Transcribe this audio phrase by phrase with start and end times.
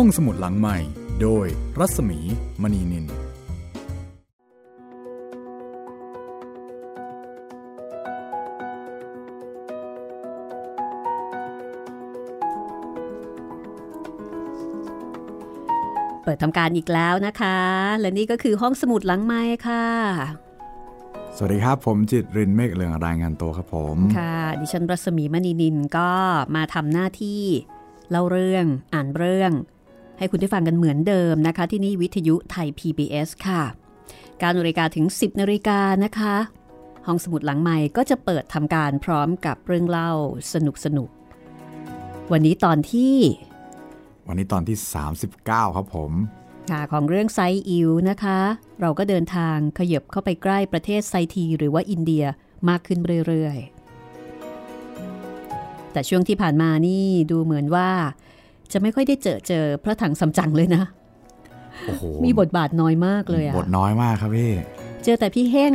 [0.00, 0.78] ห้องสมุดหลังใหม่
[1.22, 1.46] โดย
[1.78, 2.18] รัศมี
[2.62, 17.58] มณีนิน เปิดทำการอีกแล้วนะคะ
[18.00, 19.86] และนี่ก็คือห้องสมุดหลังไม้ค่ะ
[21.36, 26.10] สวัสดีครับ ผมจิตรินเมฆเรืองรายงานตัวครับผม ค่ะ ดิฉันรัศมีมณีนินก็
[26.54, 27.42] มาทำหน้าที่
[28.10, 29.52] เล่าเรื่องอ่านเรื่อง
[30.18, 33.62] ให้คุณได้ฟังกันเหมือนเดิมนะคะ ที่นี่วิทยุไทย PBS ค่ะ
[34.42, 36.34] การนาฬิกาถึง 10นาฬิกานะคะ
[37.06, 40.12] ห้องสมุดหลังใหม่ก็จะเปิดทำการพร้อมกับเรื่องเล่า
[40.52, 43.16] สนุกสนุกๆวันนี้ตอนที่
[44.28, 44.76] วันนี้ตอนที่
[45.26, 46.12] 39 ครับผม
[46.70, 48.38] ค่ะของเรื่องไซอิวนะคะ
[48.80, 52.24] เราก็เดินทางขยับเข้าไปใกล้ประเทศไซทีหรือว่าอินเดีย
[52.68, 57.90] มากขึ้นเรื่อยๆ แต่ช่วงที่ผ่านมานี่ดูเหมือนว่า
[58.72, 60.82] จะไม่ค่อยได้เจอเจอพระถังสำจังเลยนะ
[61.86, 64.52] โอ้โหมีบทบาทน้อยมากเลยอะบทน้อยมากครับพี่
[65.04, 65.74] เจอแต่พี่เฮ่ง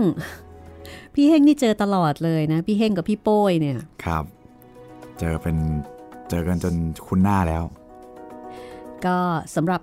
[1.16, 4.24] พี่เฮ่งนี่เจอตลอดเลยนะ พี่เฮ่งกับพี่โป้ยเนี่ย ครับ
[5.20, 5.58] เจอเป็น
[6.30, 6.74] เจอกันจน
[7.08, 7.64] คุ้นหน้าแล้ว
[9.06, 9.18] ก็
[9.56, 9.82] สำหรับ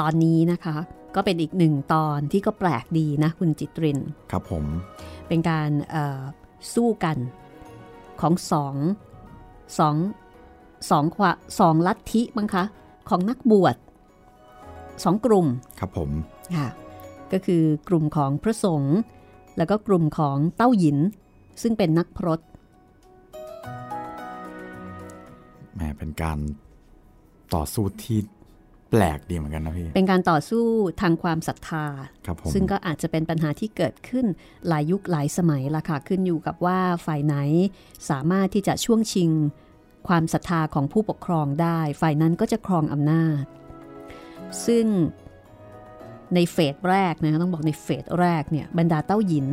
[0.00, 0.76] ตอนนี้นะคะ
[1.14, 3.98] ก็เป็นอีกหนึ่งตอนที่ก็แปลกดีนะคุณจิตริน
[4.30, 4.64] ครับผม
[5.28, 6.20] เป็นการเอ่อ
[6.74, 7.16] สู้กัน
[8.20, 8.74] ของสอง
[9.78, 9.96] สอง
[10.90, 12.64] สองขวาสองลัทธิมั้งคะ
[13.08, 13.76] ของนักบวช
[15.04, 15.46] สองกลุ่ม
[15.80, 16.10] ครับผม
[16.56, 16.68] ค่ะ
[17.32, 18.96] ก็คือกลุ่มของพระสงฆ์
[19.56, 20.98] แล้วก็กลุ่มของเต้าหยิน
[21.62, 22.40] ซึ่งเป็นนักพรต
[25.74, 26.38] แหมเป็นการ
[27.54, 28.18] ต่อสู้ที่
[28.90, 30.64] แปลกดีเหมือนกันนะพี่ เป็นการต่อสู้
[31.00, 31.86] ทางความศรัทธา
[32.26, 34.26] ครับผมซึ่งก็อาจจะเป็นปัญหาที่เกิดขึ้น
[34.68, 37.36] หลายยุคหลายสมัยละค่ะ ขึ้นอยู่กับว่าฝ่ายไหน
[38.10, 39.30] สามารถที่จะช่วงชิง
[40.08, 43.44] ความศรัทธาของผู้ปกครองได้ ฝ่ายนั้นก็จะครองอำนาจ
[44.66, 44.86] ซึ่ง
[46.34, 49.46] ในเฟสแรกนะต้องบอกในเฟสแรกเนี่ยบรรดาเต้าหยิน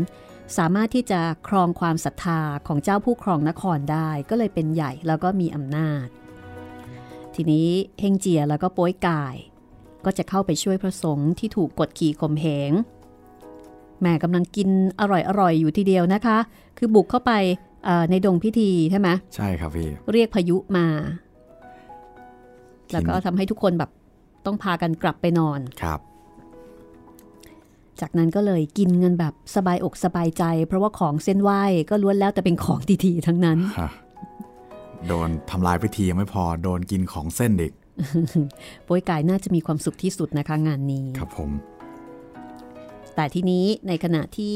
[0.58, 6.08] สามารถที่จะครองความศรัทธาของเจ้าผู้ครองนครได้ ก็เลยเป็นใหญ่แล้วก็มีอำนาจ
[7.36, 7.70] ทีนี้
[8.00, 9.36] เฮงเจียแล้วก็โป้ยกาย
[10.06, 12.72] ก็จะเข้าไปช่วยพระสงฆ์ที่ถูกกดขี่ข่มเหง
[14.02, 14.70] แม่กำลังกิน
[15.00, 15.02] อ
[15.40, 16.38] ร่อยๆอยู่ทีเดียวนะคะ
[16.78, 17.32] คือบุกเข้าไป
[18.10, 20.88] ในดงพิธีใช่ไหมใช่ครับพี่ เรียกพายุมา
[22.90, 23.92] ทีนี้แล้วก็ทำให้ทุกคนแบบ
[24.46, 26.00] ต้องพากันกลับไปนอนครับ
[28.02, 33.90] จากนั้นก็เลยกินเงินแบบสบายอกสบายใจ เพราะว่าของเส้นไหว้ก็ล้วนแล้วแต่เป็นของดีๆทั้งนั้นฮะ
[35.08, 37.72] โดนทำลายพิธียังไม่พอโดนกินของเส้นเด็ก
[38.84, 41.50] โป้ยกายน่าจะมีความสุขที่สุดนะคะงานนี้ครับผม
[43.16, 44.56] แต่ทีนี้ในขณะที่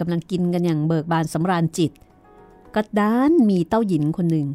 [0.00, 1.92] กำลังกินกันอย่างเบิกบานสำราญจิต
[2.74, 4.46] ก็ด้านมีเต้าหยินคนหนึ่ง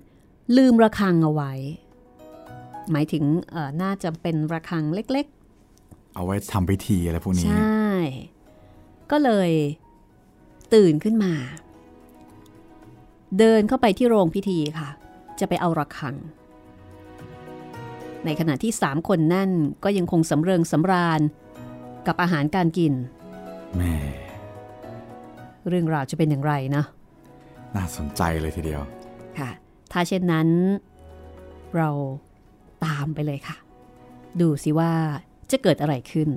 [0.57, 1.53] ลืมระฆังเอาไว้
[2.91, 5.27] หมายถึงเอ่อน่าจะเป็นระฆังเล็ก
[6.15, 7.87] เอาไว้ทำพิธีอะไรพวกๆนี้ ใช่
[9.11, 9.51] ก็เลย
[10.73, 11.33] ตื่นขึ้นมา
[13.39, 14.89] เดินเข้าไปที่โรงพิธีค่ะ
[15.39, 16.15] จะไปเอาระฆัง
[18.25, 19.49] ในขณะที่สามคนนั่น
[19.83, 21.21] ก็ยังคงสำเริงสำราญ
[22.07, 22.93] กับอาหารการกิน
[23.77, 23.93] แม่
[25.67, 26.83] เรื่องราวจะเป็นอย่างไรนะ
[27.75, 28.81] น่าสนใจเลยทีเดียว
[29.39, 29.49] ค่ะ
[29.91, 30.47] ถ้าเช่นนั้น
[31.77, 31.89] เรา
[32.85, 33.57] ตามไปเลยค่ะ
[34.41, 34.91] ดูสิว่า
[35.51, 36.29] จะเกิดอะไรขึ้น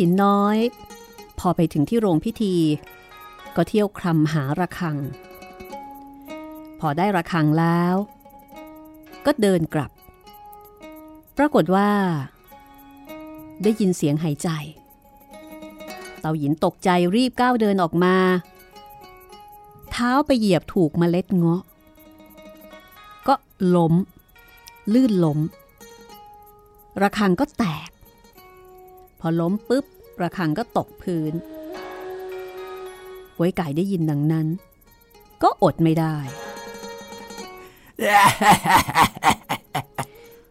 [0.00, 0.58] เต้าหยินน้อย
[1.38, 2.54] พอไปถึงที่โรงพิธี
[3.56, 4.96] ก็เที่ยวคลำหาระฆัง
[6.80, 7.94] พอได้ระฆังแล้ว
[9.26, 9.90] ก็เดินกลับ
[11.38, 11.90] ปรากฏว่า
[13.62, 14.48] ได้ยินเสียงหายใจ
[16.20, 18.16] เต่าหยินตกใจรีบก้าวเดินออกมา
[19.90, 21.62] เท้าไปเหยียบถูกเมล็ดเงาะ
[23.28, 23.34] ก็
[23.74, 23.94] ล้ม
[24.92, 25.38] ลื่นล้ม
[27.02, 27.90] ระฆังก็แตก
[29.20, 29.84] พอล้มปุ๊บ
[30.22, 31.32] ระฆังก็ตกพื้น
[33.36, 34.46] ป่วยไก่ได้ยินดังนั้น
[35.42, 36.16] ก็อดไม่ได้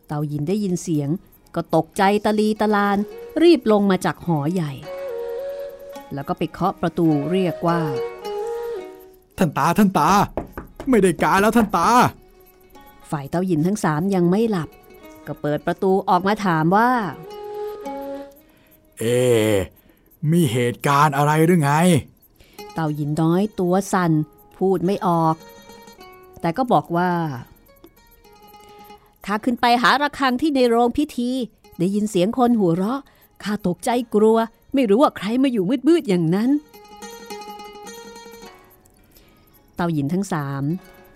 [0.08, 1.10] เต่ายินได้ยินเสียง
[1.56, 2.98] ก็ตกใจตะลีตะลาน
[3.44, 4.72] รีบลงมาจากหอใหญ่
[6.14, 7.82] แล้วก็ไปเคาะประตูเรียกว่า
[9.38, 10.10] ท่านตาท่านตา
[10.90, 11.88] ไม่ได้การแล้วท่านตา
[13.12, 14.70] ฝ่ายเต้าหยินทั้งสามยังไม่หลับ
[15.28, 16.90] ก็เปิดประตูออกมาถามว่า
[19.00, 19.56] เอ๊ะ
[20.32, 21.72] มีเหตุการณ์อะไรหรือไง
[22.74, 24.12] เต่าหยินน้อยตัวสั่น
[24.58, 25.36] พูดไม่ออก
[26.42, 27.12] แต่ก็บอกว่า
[29.26, 31.30] ข้าขึ้นไปหาระฆังที่ในโรงพิธี
[31.80, 33.02] ได้ยินเสียงคนหัวเราะ
[33.44, 34.38] ข้าตกใจกลัว
[34.74, 36.50] ไม่รู้ว่าใครมาอยู่มืดๆอย่างนั้น
[39.76, 40.64] เต่าหยินทั้งสาม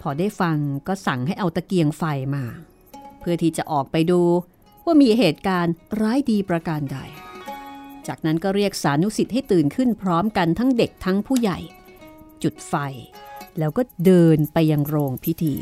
[0.02, 0.58] พอได้ฟัง
[0.88, 2.04] ก็สั่งให้เอาตะเกียงไฟ
[2.36, 2.44] มา
[3.20, 4.22] เพื่อที่จะออกไปดู
[4.86, 6.98] ว่ามีเหตุการณ์ร้ายดีประการใด
[8.08, 11.60] จากนั้นก็เรียกสานุสิทธิ์ให้ตื่นขึ้นพร้อมกันทั้งเด็กทั้งผู้ใหญ่
[12.44, 12.76] จุดไฟ
[13.60, 15.56] แล้วก็เดินไปยังโรงพิธี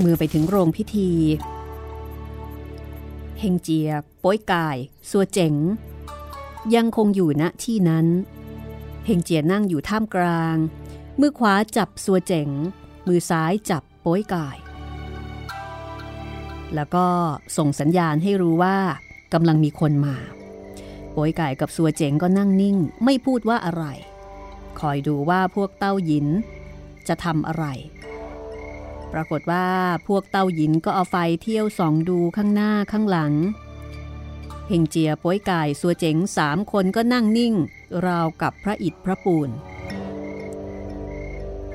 [0.00, 1.10] เมื่อไปถึงโรงพิธี
[3.44, 3.90] ฮงเจีย
[4.22, 4.76] ป้ยกาย
[5.10, 5.54] สัวเจ๋ง
[6.74, 8.06] ยังคงอยู่ณที่นั้น
[9.06, 10.56] เฮงเจียนั่งอยู่ท่ามกลาง
[11.20, 12.48] มือขวาจับสัวเจ๋ง
[13.06, 14.56] มือซ้ายจับป้ยกาย
[16.74, 17.06] แล้วก็
[17.56, 18.76] ส่งสัญญาณให้รู้ว่า
[19.32, 20.16] กำลังมีคนมา
[21.14, 23.84] ป้ยกายกับสัวเจ๋งก็นั่งนิ่ง ไม่พูดว่าอะไร
[24.80, 26.26] คอยดูว่าพวกเต้าหยิน
[27.08, 27.64] จะทำอะไร
[29.12, 29.66] ปรากฏว่า
[30.06, 33.32] พวกเต้าหยินก็เอาไฟเที่ยวส่องดูข้างหน้าข้างหลัง
[34.68, 37.54] เฮงเจียโป้ยกายสัวเจ๋งสามคนก็นั่งนิ่ง
[38.06, 39.50] ราวกับพระอิฐพระปูน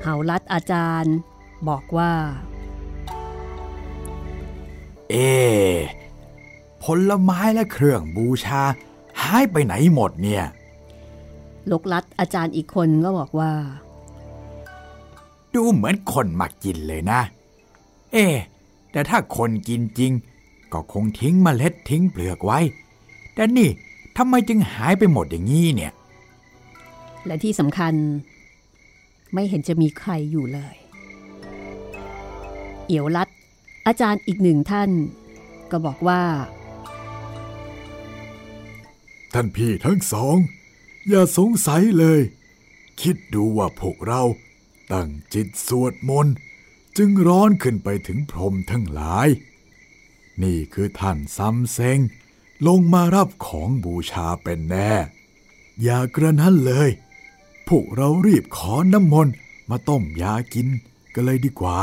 [0.02, 1.14] เฮาลัดอาจารย์
[1.68, 2.12] บอกว่า
[5.10, 5.14] เอ
[6.82, 8.62] ผลไม้และเครื่องบูชา
[9.22, 10.44] หายไปไหนหมดเนี่ย
[11.70, 13.52] ลกลัดอาจารย์อีกคนก็บอกว่า
[15.54, 17.20] ดูเหมือนคนมากินเลยนะ
[18.12, 18.34] เอ๊ะ
[18.92, 20.12] แต่ถ้าคนกินจริง
[20.72, 22.58] ก็คงทิ้งเมล็ดทิ้งเปลือกไว้
[23.34, 23.68] แต่นี่
[24.16, 25.92] ทำไมจึงหายไปหมดอย่างนี้เนี่ย
[27.26, 27.94] และที่สำคัญ
[29.34, 30.76] ไม่เห็นจะมีใครอยู่เลย
[32.86, 33.28] เอียวลัด
[33.86, 34.90] อาจารย์อีกหนึ่งท่าน
[35.70, 36.22] ก็บอกว่า
[39.32, 40.36] ท่านพี่ทั้งสอง
[41.08, 42.20] อย่าสงสัยเลย
[43.00, 44.22] คิดดูว่าพวกเรา
[44.92, 46.34] ตั้งจิตสวดมนต์
[46.96, 49.28] จึงร้อนขึ้นไปถึงพรมทั้งหลาย
[50.42, 51.98] นี่คือท่านซัมเซง
[52.66, 54.90] ลงมารับของบูชาเป็นแน่
[55.82, 56.90] อย่ากระนั้นเลย
[57.68, 59.34] พวกเรารีบขอน้ำมนต์
[59.70, 60.68] มาต้มยากิน
[61.14, 61.78] กันเลยดีกว่า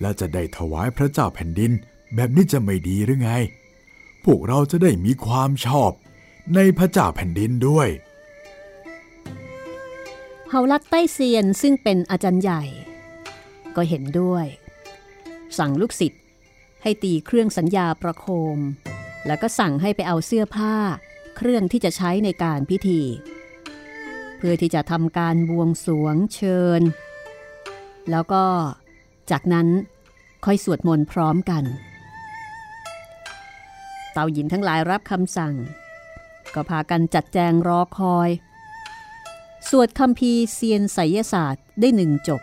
[0.00, 1.72] และจะได้ถวายพระเจ้าแผ่นดิน
[2.14, 3.30] แบบนี้จะไม่ดีหรือไง
[4.24, 5.90] พวกเราจะได้มีความชอบ
[6.54, 7.88] ในพระเจ้าแผ่นดินด้วย
[10.50, 12.62] เฮาลัดใต้เซียนซึ่งเป็นอาจารย์ใหญ่
[13.76, 14.46] ก็เห็นด้วย
[15.58, 16.22] สั่งลูกศิษย์
[16.82, 18.26] ให้ตีเครื่องสัญญาประโค
[18.56, 18.58] ม
[19.26, 20.74] แล้วก็สั่งให้ไปเอาเสื้อผ้า
[21.36, 23.00] เครื่องที่จะใช้ในการพิธี
[24.36, 26.82] เพื่อที่จะทำการบวงสรวงเชิญ
[28.10, 28.44] แล้วก็
[29.30, 29.68] จากนั้น
[30.44, 31.64] ค่อยสวดมนต์พร้อมกัน
[34.12, 35.54] เต่าหยินทั้งหลายรับคำสั่ง
[36.54, 38.28] ก็พากันจัดแจงรอคอย
[39.70, 42.42] สวดคำพีเซียนไสยศาสตร์ได้หนึ่งจบ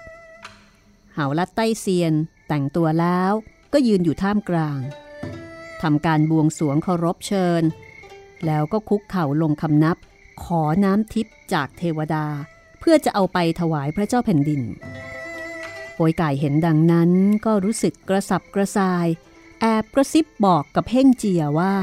[1.13, 2.13] เหาลัดใต้เซียน
[2.47, 3.31] แต่งตัวแล้ว
[3.73, 4.79] ก็ยืนอยู่ท่ามกลาง
[5.81, 7.63] ทำการบวงสวงเคารพเชิญ
[8.45, 9.97] แล้วก็คุกเข่าลงคำนับ
[10.43, 12.25] ขอน้ำทิพย์จากเทวดา
[12.79, 14.61] เพื่อจะเอาไปถวายพระเจ้าแผ่นดิน
[15.93, 17.11] โปยไก่เห็นดังนั้น
[17.45, 19.07] ก็รู้สึกกระสับกระส่าย
[19.61, 21.75] แอบกระซิบบอกกับเพ่งเจียว่า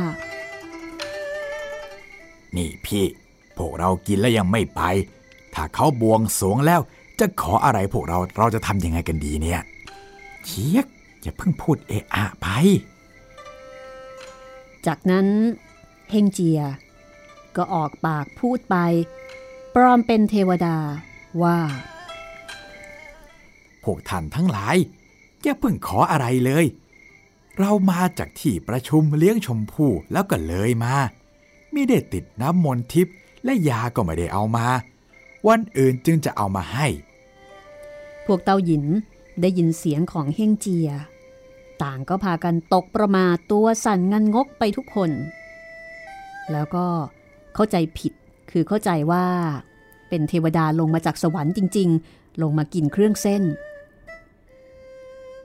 [2.57, 3.05] นี่พี่
[3.57, 4.81] พวกเรากินแล้วยังไม่ไป
[5.55, 6.81] ถ้าเขาบวงสรวงแล้ว
[7.19, 9.61] จะขออะไรพวกเราเราจะทำยังไงกันดีเนี่ย
[10.47, 10.87] เชียก
[11.23, 12.47] อย่าเพิ่งพูดเอะอะไป
[14.87, 15.27] จากนั้น
[16.11, 16.61] เฮงเจีย
[17.57, 18.77] ก็ออกปากพูดไป
[19.75, 20.77] ปลอมเป็นเทวดา
[21.43, 21.59] ว่า
[23.85, 24.77] พวกท่านทั้งหลาย
[25.43, 26.65] อย่าเพิ่งขออะไรเลย
[27.59, 30.95] เรามาจากที่ประชุมเลี้ยงชมพู่แล้วก็เลยมา
[31.73, 33.15] ไม่ได้ติดน้ำมนต์ทิพย์
[33.45, 34.67] และยาก็ไม่ได้เอามา
[35.49, 36.87] วันอื่นจึงจะเอามาให้
[38.27, 38.85] พวกเต้าหยิน
[39.41, 40.89] ได้ยินเสียงของเฮงเจีย
[41.83, 45.11] ต่างก็พากันตกประมาทตัวสั่นงันงกไปทุกคน
[46.53, 46.87] แล้วก็
[47.55, 48.13] เข้าใจผิด
[48.51, 49.27] คือเข้าใจว่า
[50.09, 53.43] เป็นเทวดาลงมาจากสวรรค์จริง ๆ ลงมากินเครื่องเส้น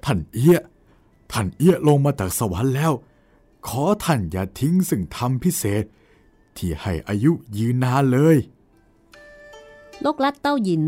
[0.03, 0.59] ท่านเอี้ย
[1.31, 2.91] ท่านเอี้ยลงมาจากสวรรค์แล้ว
[3.67, 5.83] ขอท่านอย่าทิ้งสิ่งทำพิเศษ
[6.57, 10.83] ที่ให้อายุยืนนานเลยโลกลัดเต้าหยิน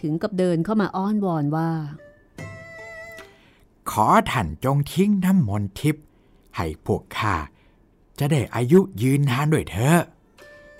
[0.00, 1.70] ถึงกับเดินเข้ามาอ้อนวอนว่า
[3.90, 6.04] ขอท่านจงทิ้งน้ำมนต์ทิพย์
[6.56, 7.34] ให้พวกข้า
[8.18, 10.00] จะได้อายุยืนนานด้วยเถอะ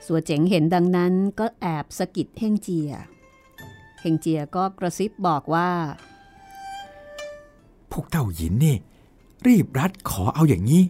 [0.05, 2.91] สัวเจ๋งเห็นดังนั้นก็แอบสะกิดเฮงเจีย
[4.01, 5.71] เฮงเจียก็กระซิบบอกว่า
[7.93, 8.77] พวกเต้าหยินนี่
[9.47, 10.83] รีบรัดขอเอาอย่างนี้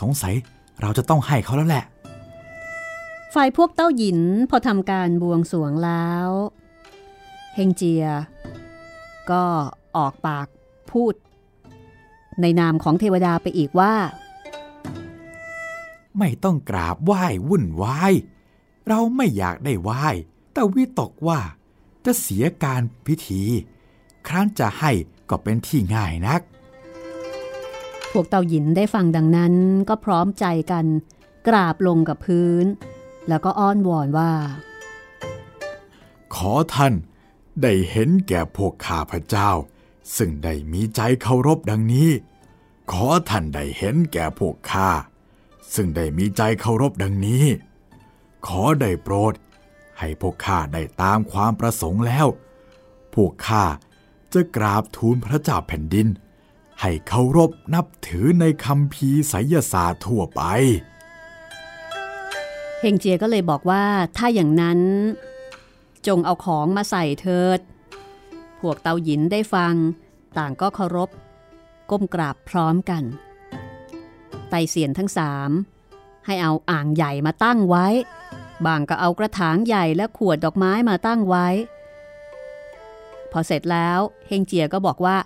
[0.00, 0.34] สงสัย
[0.80, 1.84] เราจะต้องให้เขาแล้วแหละ
[3.34, 6.28] ฝ่ายพวกเต้าหยินพอทำการบวงสรวงแล้ว
[7.54, 8.06] เฮงเจีย
[9.30, 9.44] ก็
[9.96, 10.46] ออกปาก
[10.90, 11.14] พูด
[12.40, 13.94] ในนามของเทวดาไปอีกว่า
[16.18, 18.12] ไม่ต้องกราบไหว้วุ่นวาย
[18.88, 20.04] เราไม่อยากได้ไหว้
[20.52, 21.40] แต่วิตกว่า
[22.04, 23.42] จะเสียการพิธี
[24.26, 24.90] ครั้นจะให้
[25.30, 26.40] ก็เป็นที่ง่ายนัก
[28.12, 29.54] พวกเต่าหยินได้ฟังดังนั้น
[29.88, 30.84] ก็พร้อมใจกัน
[31.48, 32.66] กราบลงกับพื้น
[33.28, 34.32] แล้วก็อ้อนวอนว่า
[36.34, 36.94] ขอท่าน
[37.62, 39.50] ได้เห็นแก่พวกข้าพเจ้า
[40.16, 42.10] ซึ่งได้มีใจเคารพดังนี้
[42.92, 44.90] ขอท่านได้เห็นแก่พวกข้า
[45.74, 47.44] ซึ่งได้มีใจเคารพดังนี้
[48.46, 49.34] ขอได้โปรด
[49.98, 52.26] ให้พวกข้าได้ตามความประสงค์แล้ว
[53.14, 53.64] พวกข้า
[54.32, 56.08] จะกราบทูลพระเจ้าแผ่นดิน
[56.80, 60.42] ให้เคารพนับถือในคำพีไสยศาสตร์ทั่วไป
[62.92, 63.84] งเจียก็เลยบอกว่า
[64.16, 64.80] ถ้าอย่างนั้น
[66.06, 67.60] จงเอาของมาใส่เถิด
[68.60, 69.74] พวกเตาหยินได้ฟัง
[70.38, 71.10] ต่างก็เคารพ
[71.90, 73.02] ก้มกราบพร้อมกัน
[74.50, 75.50] ไตเสียนทั้งสาม
[76.26, 77.86] ให้เอาอ่างใหญ่มาตั้งไว้
[78.66, 81.46] บางก็เอากระถางใหญ่และขวดดอกไม้มาตั้งไว้
[83.32, 85.16] พอเสร็จแล้วเฮงเจียก็บอกว่า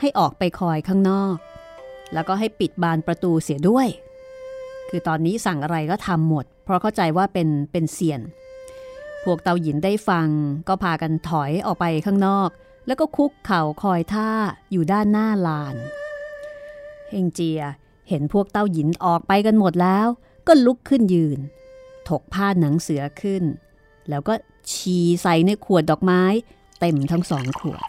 [0.00, 1.36] ให้ออกไปคอยข้างนอก
[2.12, 3.88] แล้วก็ให้ปิดบานประตูเสียด้วย
[4.88, 8.20] คือตอนนี้สั่งอะไรก็ทำหมดเพราะเข้าใจว่าเป็นเป็นเสียน
[9.24, 10.28] พวกเตาหยินได้ฟัง
[10.68, 12.48] ก็พากันถอยออกไปข้างนอก
[12.86, 14.30] แล้วก็คุกเข่าคอยท่า
[14.70, 15.76] อยู่ด้านหน้าลาน
[17.08, 17.60] เฮงเจีย
[18.08, 20.06] เห็นพวกเต้าหยินออกไปกันหมดแล้ว
[20.46, 21.38] ก็ลุกขึ้นยืน
[22.08, 23.42] ถกผ้าหนังเสือขึ้น
[24.08, 24.34] แล้วก็
[24.72, 26.22] ชีใส่ในขวดดอกไม้
[26.80, 27.82] เต็มทั้งสองขวด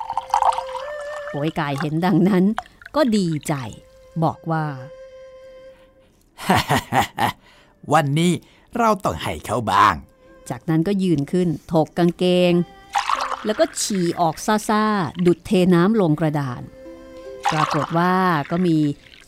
[1.30, 2.44] โอยกายเห็นดังนั้น
[2.96, 3.54] ก็ดีใจ
[4.24, 4.66] บอกว่า
[7.94, 8.32] วันนี้
[8.78, 9.96] เราต้องให้เขาบ้าง
[10.50, 12.54] จากนั้นก็ยืนขึ้น ถกกางเกง
[13.46, 14.36] แล้วก็ฉี่ออก
[14.70, 16.62] ซ่าๆ ดุดเทน้ำลงกระดาน
[17.52, 18.16] ปรากฏว่า
[18.52, 18.78] ก็มี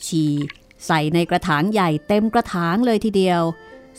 [0.05, 0.31] ฉี่
[0.87, 3.41] ใส่ในกระถางใหญ่เต็มกระถางเลยทีเดียว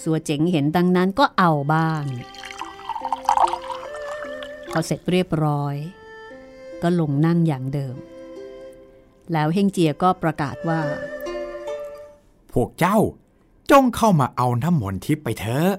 [0.02, 2.02] สัวเจ๋งเห็นดังนั้นก็เอาบ้าง
[4.70, 5.74] พอเสร็จเรียบร้อย
[6.82, 7.96] ก็ลงนั่งอย่างเดิม
[9.32, 10.80] แล้วเฮงเจียก็ประกาศว่า
[12.52, 12.98] พวกเจ้า
[13.70, 15.70] จงเข้ามาเอาน้ำมนต์ทิพย์ไปเถอะ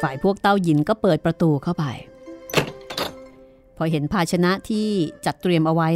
[0.00, 1.84] ฝ่ายพวกเต้าหยินก็เปิดประตูเข้าไป
[3.76, 4.88] พอเห็นภาชนะที่
[5.24, 5.90] จัดเตรียมเอาไว้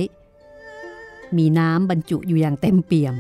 [1.36, 3.14] มีน้ำบรรจุอยู่อย่างเต็มเปี่ยม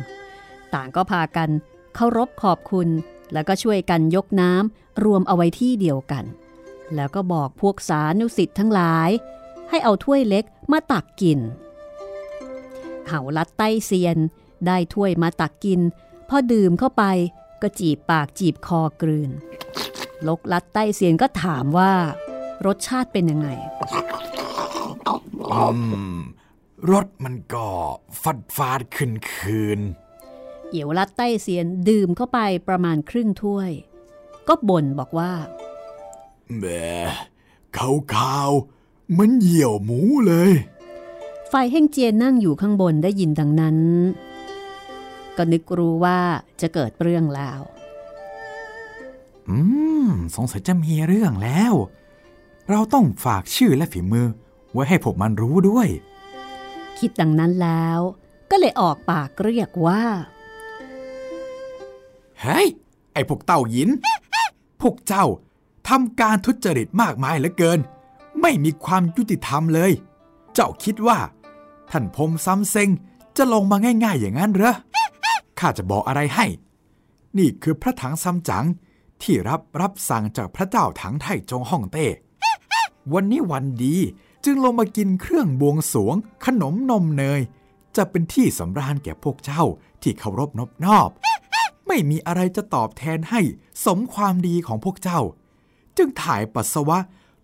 [0.74, 1.48] ต่างก็พากัน
[1.94, 2.88] เคารพขอบคุณ
[3.32, 6.24] แล้วก็ช่วยกันยกน้ำรวมเอาไว้ที่เดียวกัน
[6.94, 9.10] แล้วก็บอกพวกสานุสิทธ์ทั้งหลาย
[9.70, 11.40] ให้เอาถ้วยเล็กมาตักกิน
[13.06, 14.18] เหาลัดใต้เซียน
[14.66, 15.80] ได้ถ้วยมาตักกิน
[16.28, 17.04] พอดื่มเข้าไป
[17.62, 19.30] ก็จีบปากจีบคอกลืน
[20.26, 21.92] ลกลัดใต้เซียนก็ถามว่า
[22.66, 23.48] รสชาติเป็นยังไง
[25.54, 25.76] อื
[26.14, 26.16] ม
[26.92, 27.68] รถมันก็
[28.22, 29.80] ฟัดฟาดขึ้นคืน
[30.70, 33.70] เอียวลัดใต้เซียนดื่มเข้าไปประมาณครึ่งถ้วย
[34.48, 35.32] ก็บ่นบอกว่า
[36.56, 36.64] แหม
[37.76, 40.52] ขาวขาวๆเหมือนเหี่ยวหมูเลย
[41.52, 43.76] ฝ่ายเฮ่งเจียนนั่งอยู่ข้างบนได้ยินดังนั้น
[45.36, 46.18] ก็นึกรู้ว่า
[46.60, 47.60] จะเกิดเรื่องแล้ว
[49.48, 49.56] อื
[50.08, 51.74] ม สงสัยจะมีเรื่องแล้ว
[52.70, 54.26] เราต้องฝากชื่อและฝีมือ
[54.72, 55.88] ไว้ให้พวกมันรู้ด้วย
[56.98, 58.00] คิดดังนั้นแล้ว
[58.50, 60.02] ก็เลยออกปากเรียกว่า
[62.40, 62.68] เฮ้ย
[63.12, 63.90] ไอ้พวกเต้าหยิน
[64.80, 65.24] พวกเจ้า
[65.88, 67.78] ทำการทุจริตมากมายเหลือเกิน
[68.40, 69.92] ไม่มีความยุติธรรมเลย
[70.54, 71.18] เจ้าคิดว่า
[71.90, 72.90] ท่านพรหมซ้ำเซ็ง
[73.36, 74.74] จะลงมาง่าย ๆ อย่างนั้นเหรอ
[75.58, 76.46] ข้าจะบอกอะไรให้
[77.38, 78.66] นี่คือพระถังซัมจั๋ง
[79.22, 82.06] ที่รับรับสั่งจากพระเจ้าถังไทจงฮ่องเต้
[83.12, 83.96] วันนี้วันดี
[84.44, 87.40] จึงลงมากินเครื่องบวงสวง ขนมนมเนย
[87.96, 89.62] จะเป็นที่สำราญแก่พวกเจ้า
[90.02, 91.10] ที่เคารพนบนอบ
[91.86, 93.40] ไม่มีอะไรจะตอบแทนให้
[93.84, 95.20] สมความดีของพวกเจ้า
[95.96, 96.98] จึงถ่ายปัสสาวะ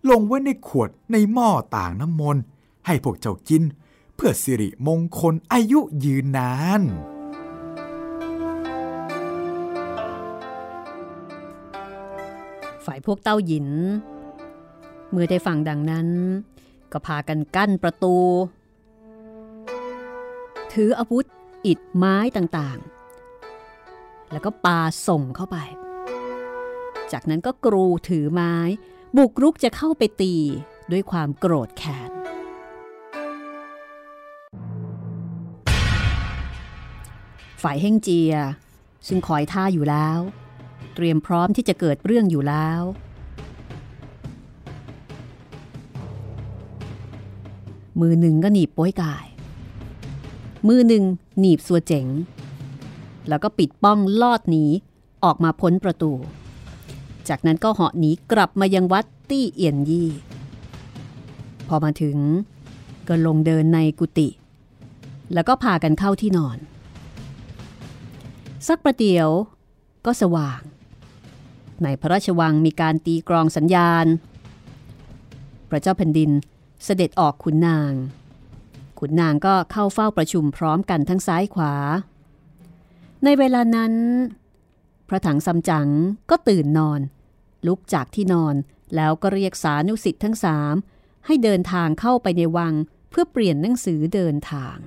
[0.09, 2.43] ลงไว้ในขวดในหม้อต่างน้ำมนต์
[2.85, 3.63] ให้พวกเจ้ากิน
[4.15, 6.51] เพื่อสิริมงคลอายุยืนนา
[6.81, 6.83] น
[12.85, 13.67] ฝ่ายพวกเต้าหยิน
[15.11, 16.07] เมื่อได้ฟังดังนั้น
[16.91, 18.17] ก็พากันกั้นประตู
[20.73, 21.25] ถืออาวุธ
[21.65, 25.57] อิดไม้ต่างๆ แล้วก็ปาส่งเข้าไป
[27.11, 28.55] จากนั้นก็กรูถือไม้
[29.17, 30.35] บุกรุกจะเข้าไปตี
[30.91, 32.11] ด้วยความโกรธแค้น
[37.61, 38.33] ฝ่ายเฮ่งเจีย
[39.07, 40.19] ซึ่งคอยท่าอยู่แล้ว
[40.95, 42.81] เตรียมพร้อมที่จะเกิดเรื่องอยู่แล้ว
[48.01, 49.25] มือหนึ่งก็หนีบโป้ยกาย
[50.67, 51.03] มือหนึ่ง
[51.39, 52.07] หนีบสัวเจ๋ง
[53.29, 54.65] แล้วก็ปิดป้องลอดหนี
[55.23, 56.11] ออกมาพ้นประตู
[57.29, 60.09] จากนั้นก็เหาะหนีกลับมายังวัดตี้เอียนยี่
[61.67, 62.17] พอมาถึง
[63.07, 64.29] ก็ลงเดินในกุฏิ
[65.33, 66.57] แล้วก็พากันเข้าที่นอน
[68.67, 69.29] สักประเดี๋ยว
[70.05, 70.61] ก็สว่าง
[71.83, 74.05] ในพระราชวังมีการตีกรองสัญญาณ
[75.69, 76.31] พระเจ้าแผ่นดิน
[76.83, 77.93] เสด็จออกขุนนาง
[78.99, 81.73] ขุนนางก็เข้าเฝ้าประชุมพร้อมกันทั้งซ้ายขวา
[83.23, 83.93] ในเวลานั้น
[85.07, 85.87] พระถังซัมจั๋ง
[86.29, 86.99] ก็ตื่นนอน
[87.67, 88.55] ลุกจากที่นอน
[88.95, 90.73] แล้วก็เรียกสานุสิทธิ์ทั้งสาม
[91.25, 92.73] ให้เดินทางเข้าไปในวัง
[93.09, 94.77] เพื่อเปลี่ยนหนังสือเดินทาง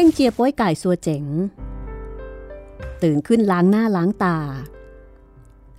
[0.00, 1.24] เอ็งเจียป้อยไก่สัวเจ๋ง
[3.02, 4.38] ตื่นขึ้นล้างหน้าล้างตา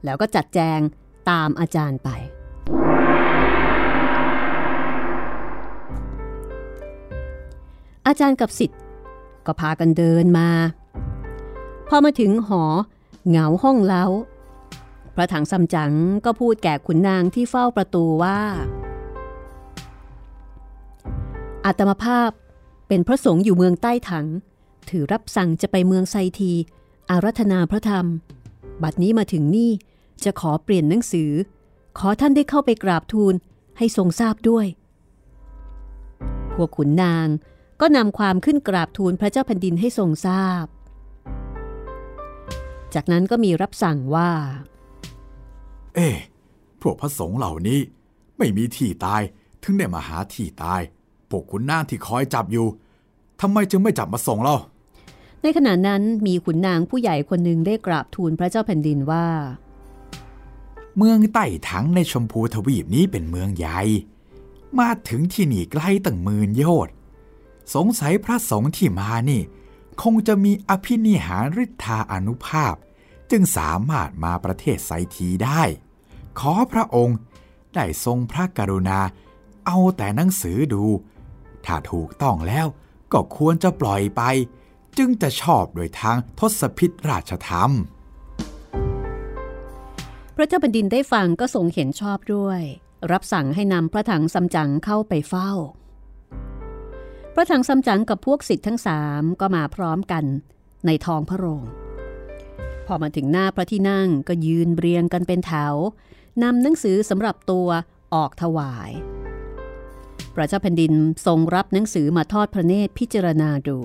[0.03, 0.79] แล้วก็จัดแจง
[1.29, 2.09] ตามอาจารย์ไป
[8.07, 8.79] อาจารย์กับสิทธิ์
[9.45, 10.49] ก็พากันเดินมา
[11.89, 12.63] พอมาถึงหอ
[13.27, 14.05] เหงาห้องเล้า
[15.15, 15.93] พระถังซัมจั๋ง
[16.25, 18.39] ก็พูดแก่ขุนนางที่เฝ้าประตูว่า
[21.65, 22.31] อาตมาภาพ
[22.93, 24.27] เป็นพระสงฆ์อยู่เมืองใต้ถัง
[24.89, 26.53] ถือรับสั่งจะไปเมืองไซที
[27.09, 28.05] อารัธนาพระธรรม
[28.83, 29.71] บัดนี้มาถึงนี่
[30.23, 31.31] จะขอเปลี่ยนหนังสือ
[31.97, 33.33] ขอท่านได้เข้าไปกราบทูล
[33.77, 34.65] ให้ทรงทราบด้วย
[36.53, 37.27] พวกขุนนาง
[37.81, 40.65] ก็นำความขึ้นกราบทูลพระเจ้าแผ่นดินให้ทรงทราบ
[42.93, 44.31] จากนั้นก็มีรับสั่งว่า
[45.95, 46.09] เอ๊
[46.81, 47.79] พวกพระสงฆ์เหล่านี้
[48.37, 49.21] ไม่มีที่ตาย
[49.63, 50.81] ถึงได้มาหาที่ตาย
[51.31, 52.67] พวกขุนนางที่คอยจับอยู่
[53.41, 54.55] ทำไมจึงไม่จับมาส่งเรา
[55.41, 59.27] ในขณะนั้นมีขุนนางผู้ใหญ่คนหนึ่งได้กราบทูลพระเจ้าแผ่นดินว่า
[60.97, 63.79] เมืองใต้ถังในชมพูทวีปนี้เป็นเมืองใหญ่
[64.79, 66.93] มาถึงที่นี่ไกลตั้งหมื่นโยชน์
[67.75, 69.41] สงสัยพระสงฆ์ที่มานี่
[70.01, 72.75] คงจะมีอภินิหารฤทธาอนุภาพ
[73.31, 75.61] จึงสามารถมาประเทศไซทีได้
[76.39, 77.17] ขอพระองค์
[77.75, 78.99] ได้ทรงพระกรุณา
[79.65, 80.83] เอาแต่หนังสือดู
[81.65, 82.67] ถ้าถูกต้องแล้ว
[83.13, 84.21] ก็ควรจะปล่อยไป
[84.97, 87.71] จึงจะชอบโดยทางทศพิธราชธรรม
[90.35, 92.61] พระเจ้าแผ่นดินได้ฟังก็ทรงเห็นชอบด้วย
[93.11, 95.51] รับสั่งให้นำพระถังซัมจั๋งเข้าไปเฝ้า
[97.33, 100.23] พระถังซัมจั๋งกับพวกศิษย์ทั้งสามก็มาพร้อมกัน
[100.85, 101.63] ในท้องพระโรง
[102.87, 105.75] พอมาถึงหน้าพระที่นั่งก็ยืนเรียงกันเป็นแถว
[106.43, 107.67] นำหนังสือสำหรับตัว
[108.13, 108.91] ออกถวาย
[110.35, 110.93] พระเจ้าแผ่นดิน
[111.25, 113.77] ทรงรับหนังสือมาทอดพระเนตรพิจารณาดู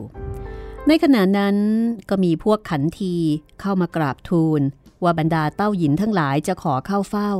[0.88, 1.56] ในขณะนั้น
[2.08, 3.14] ก็มีพวกขันที
[3.60, 4.60] เข้ามากราบทูล
[5.02, 7.32] ว่าบรรดาเต้าหยินทั้งหลายจะขอเข้าเฝ้า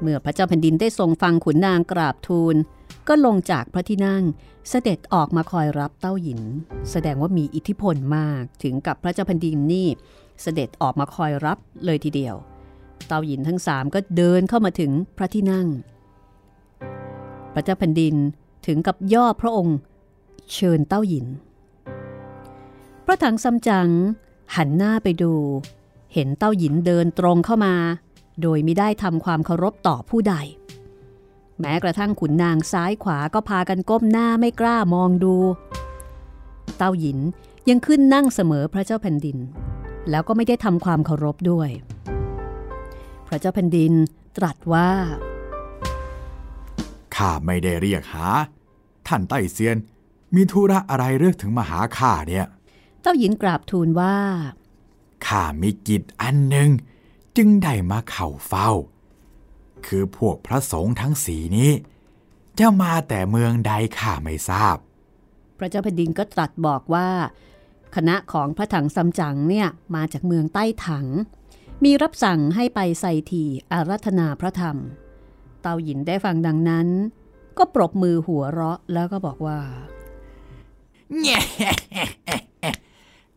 [0.00, 2.56] เมื่อพระเจ้าแผ่นดินได้ทรงฟังขุนนางกราบทูล
[3.08, 4.24] ก็ลงจากพระที่นั่ง
[4.70, 6.40] เสด็จออกมาคอยรับเต้าหยิน
[6.90, 9.88] แสดงว่ามีอิทธิพลมากถึงกับพระเจ้าแผ่นดินนี่
[10.42, 12.34] เสด็จออกมาคอยรับเลยทีเดียว
[13.08, 15.66] เต้าหยินทั้งสามก็เดินเข้ามาถึงพระที่นั่ง
[17.58, 18.14] พระเจ้าแผ่นดิน
[18.66, 19.76] ถึงกับย่อพระองค์
[20.52, 21.26] เชิญเต้าหยิน
[23.04, 23.88] พระถังซัมจั๋ง
[24.56, 25.32] หันหน้าไปดู
[26.14, 27.74] เห็นเต้าหยินเดินตรงเข้ามา
[28.42, 30.34] โดยไม่ได้ทำความเคารพต่อผู้ใด
[31.60, 35.34] แม้กระทั่งขุนนางซ้ายขวาก็พากันก้มหน้าไม่กล้ามองดู
[36.76, 37.18] เต้าหยิน
[37.68, 39.38] ยังขึ้นนั่งเสมอพระเจ้าแผ่นดิน
[40.10, 41.70] แล้วก็ไม่ได้ทำความเคารพด้วย
[43.26, 43.92] พระเจ้าแผ่นดิน
[44.36, 44.88] ตรัสว่า
[47.16, 48.28] ข้าไม่ได้เรียกหา
[49.06, 49.76] ท่านไต้เซียน
[50.34, 52.46] มีธุระอะไรเรื่องถึงมาหาข้าเนี่ย
[53.02, 54.16] เต้าหยินกราบทูลว่า
[55.26, 56.70] ข้ามีกิจอันหนึ่ง
[57.36, 58.70] จึงได้มาเข่าเฝ้า
[59.86, 61.70] คือพวกพระสงฆ์ทั้งสีนี้
[62.58, 64.76] จะมาแต่เมืองใดข้าไม่ทราบ
[65.58, 67.08] พระเจ้าแผ่นดินก็ตรัสบอกว่า
[67.96, 71.06] คณะของพระถังซัมจั๋งเนี่ยมาจากเมืองใต้ถัง
[71.84, 74.76] มีรับสั่งให้ไปใส่ทีอารัธนาพระธรรม
[75.68, 76.88] เตาหยินได้ฟังดังนั้น
[77.58, 79.58] ก็ปรบมือหัวเราะแล้วก็บอกว่า
[81.20, 81.40] แง่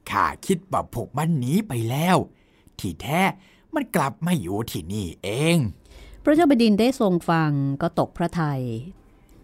[0.10, 2.18] ข้าคิดว่าพวกมันหนีไปแล้ว
[2.80, 3.22] ที่แท้
[3.74, 5.58] มันกลับมาอยู่ที่นี่เอง
[6.24, 8.62] พระเจ้าแผ่นดินได้ทรงฟังก็ตกพระทยัย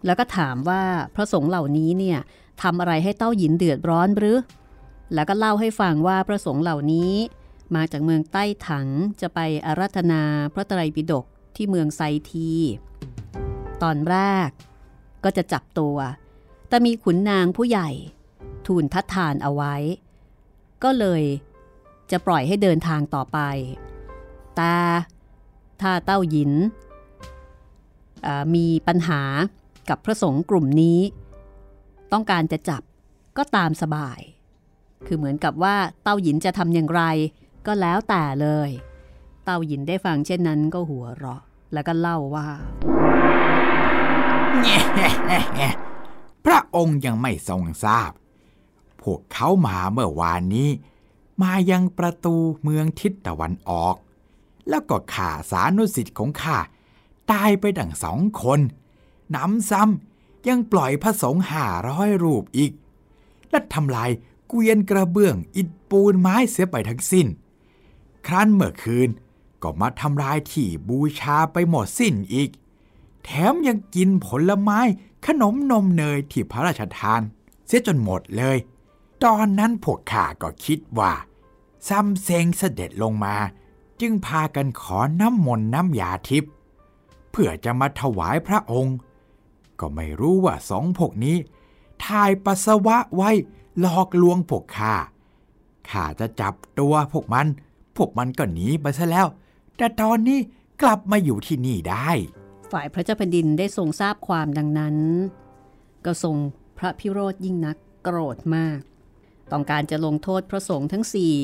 [0.04, 0.82] แล้วก็ถามว่า
[1.14, 2.18] พระสงฆ์เหล่านี้เนี่ย
[2.62, 4.38] ทำอะไรให้เต้าหยินเดือดร้อนหรือ
[5.14, 7.12] แล้วก็เล่าให้ฟังว่าพระสงฆ์เหล่านี้
[7.74, 8.86] มาจากเมืองใต้ถัง
[9.20, 10.22] จะไปอารัธนา
[10.54, 12.50] พระไตรปิฎก ที่เมืองไซที
[13.82, 14.16] ตอนแร
[14.46, 14.48] ก
[15.24, 15.96] ก็จะจับตัว
[16.68, 17.90] แต่มีขุนนางผู้ใหญ่
[18.66, 19.74] ทูลทัดทานเอาไว้
[20.84, 21.22] ก็เลย
[22.10, 23.38] จะปล่อยให้เดินทางต่อไป
[24.56, 24.74] แต่
[25.80, 26.52] ถ้าเต้าหยิน
[28.54, 29.22] มีปัญหา
[29.88, 31.00] กับพระสงฆ์กลุ่มนี้
[32.12, 32.82] ต้องการจะจับ
[33.38, 34.20] ก็ตามสบาย
[35.06, 37.02] คือเหมือนกับว่าเต้าหยินจะทำอย่างไร
[37.66, 38.70] ก็แล้วแต่เลย
[39.48, 41.40] เต้าหยินได้ฟังเช่นนั้นก็หัวเราะ
[41.72, 42.46] แล้วก็เล่าว่า
[46.44, 48.10] พระองค์ยังไม่ทรงทราบ
[49.02, 50.70] พวกเขามาเมื่อวานนี้
[51.42, 53.96] มายังประตูเมืองทิศตะวันออก
[54.68, 56.58] แล้วก็ข่าสานุสิทธิ์ของข้า
[57.32, 58.60] ตายไปดังสองคน
[59.34, 62.72] น้ำซ้ำยังปล่อยพระสงฆ์ห้าร้อยรูปอีก
[63.50, 64.10] และทำลาย
[64.48, 67.26] เกวียนกระเบื้องอิฐปูนไม้เสียไปทั้งสิ้น
[68.26, 69.08] ครั้นเมื่อคืน
[69.68, 72.50] ก็มาทำลายที่บูชาไปหมดสิ้นอีก
[73.24, 74.80] แถมยังกินผลไม้
[75.26, 77.20] ขนมนมเนยที่พระราชทาน
[77.66, 78.56] เสียจนหมดเลย
[79.24, 81.12] ตอนนั้นพวกข้าก็คิดว่า
[81.88, 83.36] ซัมเซงเสด็จลงมา
[84.00, 86.52] จึงพากันขอน้ำมนต์น้ำยาทิพย์
[87.30, 88.96] เพื่อจะมาถวายพระองค์
[89.80, 91.36] ก็ไม่รู้ว่าสองพวกนี้
[92.04, 93.30] ถ่ายปัสสาวะไว้
[93.80, 94.94] หลอกลวงพวกข้า
[95.90, 97.46] ข้าจะจับตัวพวกมัน
[97.96, 99.28] พวกมันก็หนีไปซะแล้ว
[99.76, 100.38] แต่ตอนนี้
[100.82, 102.10] กลับมาอยู่ที่นี่ได้
[102.72, 104.96] ฝ่ายพระเจ้าแผ่นดินได้ทรงทราบความดังนั้น
[106.04, 106.36] ก็ทรง
[106.78, 108.80] พระพิโรธยิ่งนักโกรธมาก
[109.52, 111.34] ต้องการจะลงโทษพระสงฆ์ทั้งสี่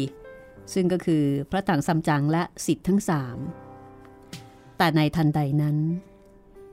[0.74, 3.38] ซึ่งก็คือพระต่างซัมจังและสิทธิ์ทั้งสาม
[4.78, 5.76] แต่ในทันใดนั้น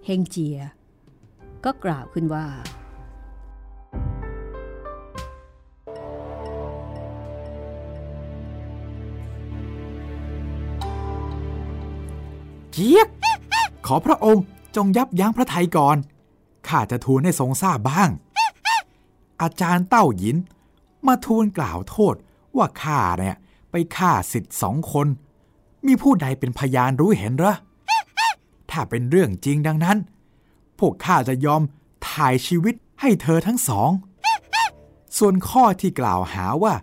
[0.05, 0.59] เฮงเจีย
[1.65, 2.47] ก็กล่าวขึ้นว่า
[12.71, 13.07] เจียก
[13.85, 14.43] ขอพระองค์
[14.75, 15.97] จงยับยั้งพระไทยก่อน
[16.67, 18.09] ข้าจะทูลให้ทรงทราบบ้าง
[19.41, 20.37] อาจารย์เต้าหยิน
[21.07, 22.15] มาทูลกล่าวโทษ
[22.57, 23.37] ว่าข้าเนี่ย
[23.71, 25.07] ไปฆ่าสิทธิ์สองคน
[25.85, 27.55] มีผู้ใดเป็นพยานรู้เห็นหรอ
[28.71, 29.97] ถ้าเป็นเรื่องจริงดังนั้น
[30.79, 31.61] พวกข้าจะยอม
[32.09, 33.89] ถ่ายชีวิตให้เธอทั้งสอง
[35.17, 36.73] ส่วนข้อที่กล่าวหาว่า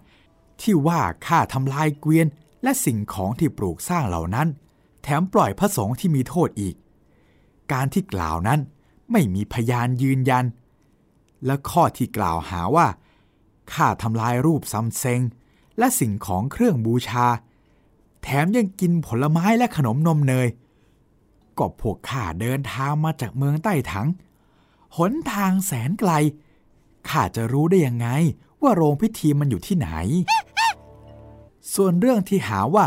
[0.60, 2.26] ที่ว่าข้าทำลายเกวียน
[2.62, 4.48] และสิ่งของที่ปลูกสร้างเหล่านั้น
[5.08, 6.74] แถมปล่อยพระสงฆ์ที่มีโทษอีก
[7.72, 8.60] การที่กล่าวนั้น
[9.12, 10.44] ไม่มีพยานยืนยัน
[11.46, 12.86] และข้อที่กล่าวหาว่า
[13.72, 15.20] ข้าทำลายรูปซัมเซง
[15.78, 17.26] และสิ่งของเครื่องบูชา
[18.22, 20.48] แถมยังกินผลไม้และขนมนมเนย
[21.58, 24.08] ก็พวกข้าเดินทางมาจากเมืองใต้ถัง
[24.96, 26.12] หนทางแสนไกล
[27.08, 28.08] ข้าจะรู้ได้ยังไง
[28.62, 29.88] ว่าโรงพิธีมันอยู่ที่ไหน
[31.74, 32.86] ส่วนเรื่องที่หาว่า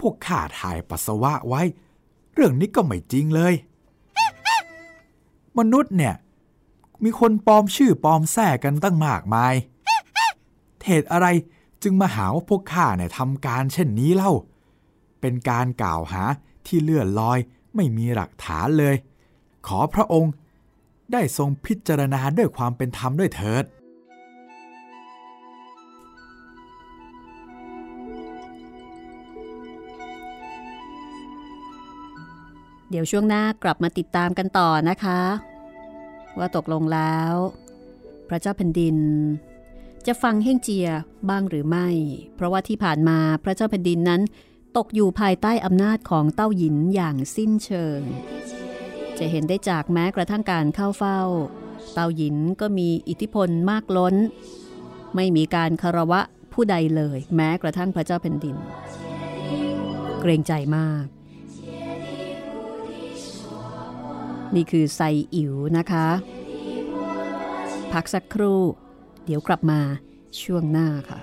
[0.00, 1.62] พวกข้าถ่ายปัสสาวะไว้
[2.34, 3.54] เรื่องนี้ก็ไม่จริงเลย
[5.58, 6.14] มนุษย์เนี่ย
[7.04, 9.54] มีคนปลอมชื่อปลอมแท้กันตั้งมากมาย
[10.84, 11.26] เหตุอะไร
[11.82, 14.32] จึงมาหาว่าพวกข้าเนี่ยทำการเช่นนี้เล่า
[15.20, 16.22] เป็นการกล่าวหา
[16.66, 17.38] ที่เลื่อนลอย
[17.74, 18.96] ไม่มีหลักฐานเลย
[19.66, 20.32] ขอพระองค์
[21.12, 23.64] ได้ทรงพิจารณาด้วยความเป็นธรรมด้วยเถิด
[32.90, 35.20] เดี๋ยวช่วงหน้ากลับมาติดตามกันต่อนะคะ
[36.38, 37.32] ว่าตกลงแล้ว
[38.28, 38.96] พระเจ้าแผ่นดิน
[40.06, 40.88] จะฟังเฮ่งเจีย
[41.28, 41.88] บ้างหรือไม่
[42.34, 44.22] เพราะว่าที่ผ่านมาพระเจ้าแผ่นดินนั้น
[44.76, 48.00] ตกอยู่ภายใต้อำนาจของเต้าหยินอย่างสิ้นเชิง
[49.18, 51.20] จะเห็นได้จากแม้กระทั่งการเข้าเฝ้า
[51.94, 54.14] เต้าหยินก็มีอิทธิพลมากล้น
[55.14, 56.20] ไม่มีการคารวะ
[56.52, 58.56] ผู้ใดเลย แม้กระทั่งพระเจ้าแผ่นดิน
[60.20, 61.04] เกรงใจมาก
[64.56, 65.00] นี่คือไซ
[65.34, 66.08] อิ๋วนะคะ
[67.92, 68.60] พักสักครู่
[69.24, 69.80] เดี๋ยวกลับมา
[70.42, 71.18] ช่วงหน้าค่ะ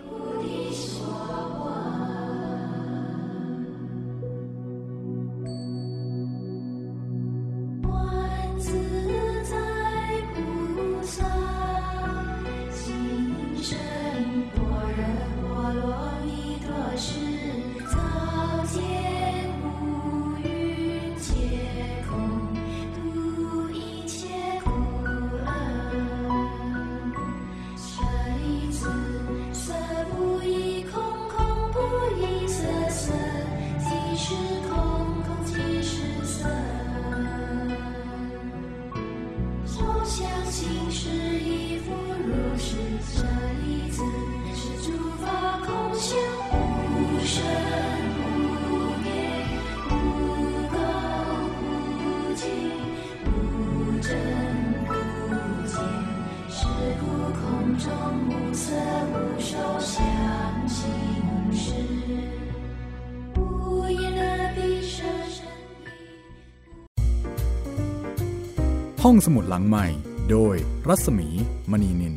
[69.26, 69.88] สมุดหลังใหม่
[70.32, 70.56] โดย
[70.88, 71.28] รัศมี
[71.72, 72.16] มณีนิน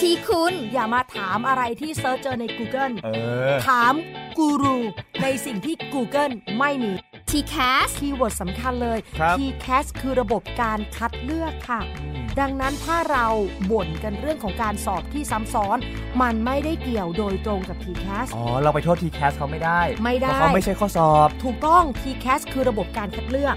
[0.00, 3.08] ที่คุณอย่ามาถามอะไรที่ search เจอใน Google เอ
[3.52, 3.94] อ ถาม
[4.38, 4.78] กูรู
[5.22, 6.92] ในสิ่งที่ Google ไม่มี
[7.30, 11.80] TCAS keyword สำคัญเลย ครับ TCAS คือระบบการคัดเลือกค่ะ
[12.40, 13.26] ดังนั้นถ้าเรา
[13.70, 15.78] บ่นกันเรื่องของการสอบที่ซ้ำซ้อน
[16.22, 23.56] มันไม่ได้เกี่ยวโดยตรงกับ TCAS อ๋อ เราไปโทษ TCAS เขาไม่ได้ไม่ได้ เพราะเขาไม่ใช่ข้อสอบ ถูกต้อง TCAS คือระบบการคัดเลือก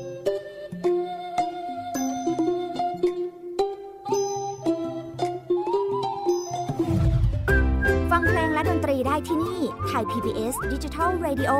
[9.21, 11.53] ได้ที่นี่ Thai PBS Digital Radio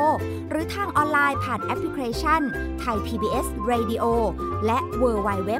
[0.50, 2.40] หรือทางออนไลน์ผ่านแอปพลิเคชัน
[2.80, 4.04] ไทย PBS Radio
[4.66, 5.52] และ w w w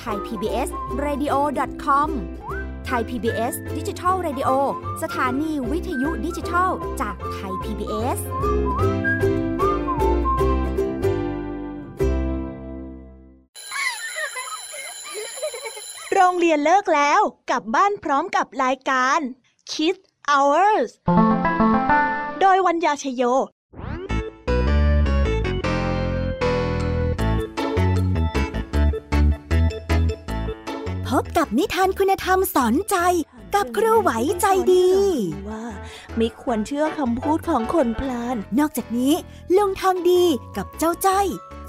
[0.00, 0.68] t h a i PBS
[1.04, 1.34] Radio
[1.84, 2.10] com
[2.86, 4.50] ไทย PBS Digital Radio
[5.02, 6.70] สถานีวิทยุดิจิทัล
[7.00, 8.18] จากไทย PBS
[16.14, 17.20] โรงเรียนเลิกแล้ว
[17.50, 19.18] กลับบ้านพร้อมกับรายการ
[19.70, 20.90] Kids Hours
[22.40, 23.22] โดยวัญญาชยโย
[31.08, 32.96] พบกับนิทานคุณธรรมสอนใจ
[33.54, 34.88] กับครูไหวใจดี
[35.48, 35.64] ว่า
[36.16, 39.14] ไม่ควรเชื่อคำพูดของคนพลาน นอกจากนี้
[39.56, 40.24] ลุงทองดี
[40.56, 41.20] กับเจ้าจ้อ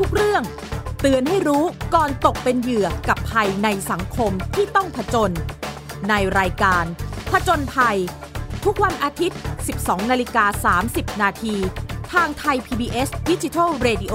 [0.00, 0.44] ทุกเรื่อง
[1.00, 5.30] เตือนให้รู้ก่อนตกเป็นเหยื่อกับภัยในสังคมที่ต้องผจญ
[6.08, 6.84] ในรายการ
[7.30, 7.98] ผจญภัย
[8.64, 9.38] ทุกวันอาทิตย์
[9.74, 11.56] 12 นาฬิกา 30 นาที
[12.12, 14.14] ทางไทย PBS Digital Radio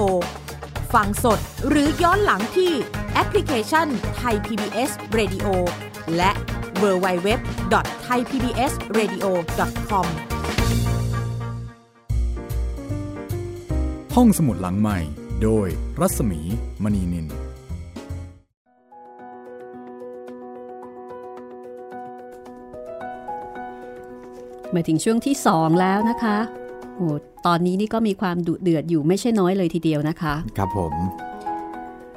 [0.94, 2.72] ฟังสดหรือย้อนหลังที่
[3.12, 5.46] แอปพลิเคชันไทย PBS Radio
[6.16, 6.30] และ
[6.82, 7.30] w w w
[7.72, 9.24] t h a i PBS Radio
[9.90, 10.06] com
[14.14, 15.68] ห้องสมุดหลังใหม่ โดย
[16.00, 16.40] รัศมี
[16.82, 17.26] มณีนิน
[24.74, 26.38] มาถึงช่วงที่2แล้วนะคะ
[26.96, 27.08] โอ้
[27.46, 30.92] ตอนนี้นี่ก็มีความดุเดือดอยู่ไม่ใช่น้อยเลยทีเดียวนะคะ ครับผม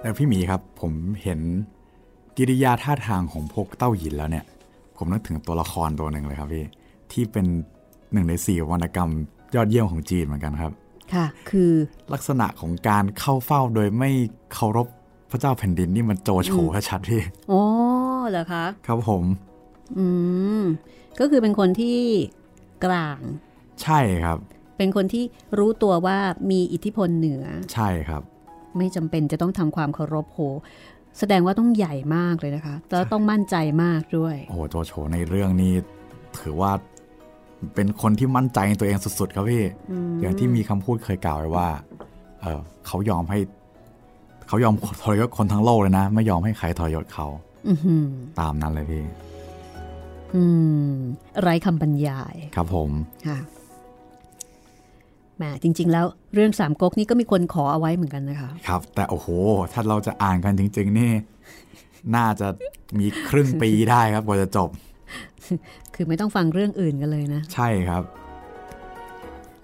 [0.01, 1.39] แต่พี่หมีครับผมเห็น
[2.37, 4.45] กิริยาท่าทางของพวกเต้าหยินแล้วเนี่ย
[4.97, 6.65] ผมนึกถึงตัวละครตัวหนึ่งเลยครับพี่
[7.11, 7.45] ที่เป็น
[8.13, 9.09] หนึ่งในสี่วรรณกรรม
[9.55, 10.73] ยอดเยี่ยมของจีนเหมือนกันครับ
[11.13, 11.71] ค่ะ คือ
[12.13, 14.11] ลักษณะของการเข้าเฝ้าโดยไม่
[14.53, 14.87] เคารพ
[15.31, 16.51] พระเจ้าแผ่นดินนี่มันโจโฉ
[16.89, 17.61] ชัดๆพี่อ๋อ
[18.29, 19.23] เหรอคะครับผม
[19.97, 20.05] อื
[20.61, 20.63] ม
[21.19, 21.99] ก็คือเป็นคนที่
[22.85, 23.19] กลาง
[23.83, 24.37] ใช่ครับ
[24.77, 25.23] เป็นคนที่
[25.59, 26.17] รู้ตัวว่า
[26.51, 27.43] มีอิทธิพลเหนือ
[27.73, 28.21] ใช่ครับ
[28.77, 30.39] ไม่จำเป็นจะต้องทำความเคารพโห
[31.19, 35.73] แสดงว่าต้องใหญ่มากเลยนะคะ แล้วต้องมั่นใจมากด้วย โอ้โหโจโฉในเรื่องนี้
[36.39, 36.71] ถือว่า
[37.75, 41.67] เป็นคนที่มั่นใจในตัวเองสุด ๆ ครับพี่อืมอย่างที่มีคำพูดเคยกล่าวไว้ว่า
[42.41, 43.39] เออเขายอมให้
[44.47, 47.27] เขายอมทรยศคนทั้งโลกเลยนะ ไม่ยอมให้ใครทรยศเขา
[47.69, 48.05] อือหือ
[48.39, 49.03] ตามนั้นเลยพี่
[50.35, 50.43] อื
[50.89, 50.93] ม
[51.41, 52.89] ไร้คำบรรยาย ครับผม
[53.27, 53.39] ค่ะ
[55.37, 59.27] แหมจริง ๆ แล้วเรื่องสามก๊กนี่ก็มีคนขอเอาไว้เหมือนกันนะคะ ครับ แต่โอ้โห
[59.73, 61.11] ถ้าเราจะอ่านกันจริง ๆ นี่
[62.15, 62.47] น่าจะ
[62.99, 64.69] มีครึ่งปีได้ครับกว่าจะจบ
[65.95, 68.03] คือไม่ต้องฟังเรื่องอื่นกันเลยนะ ใช่ครับ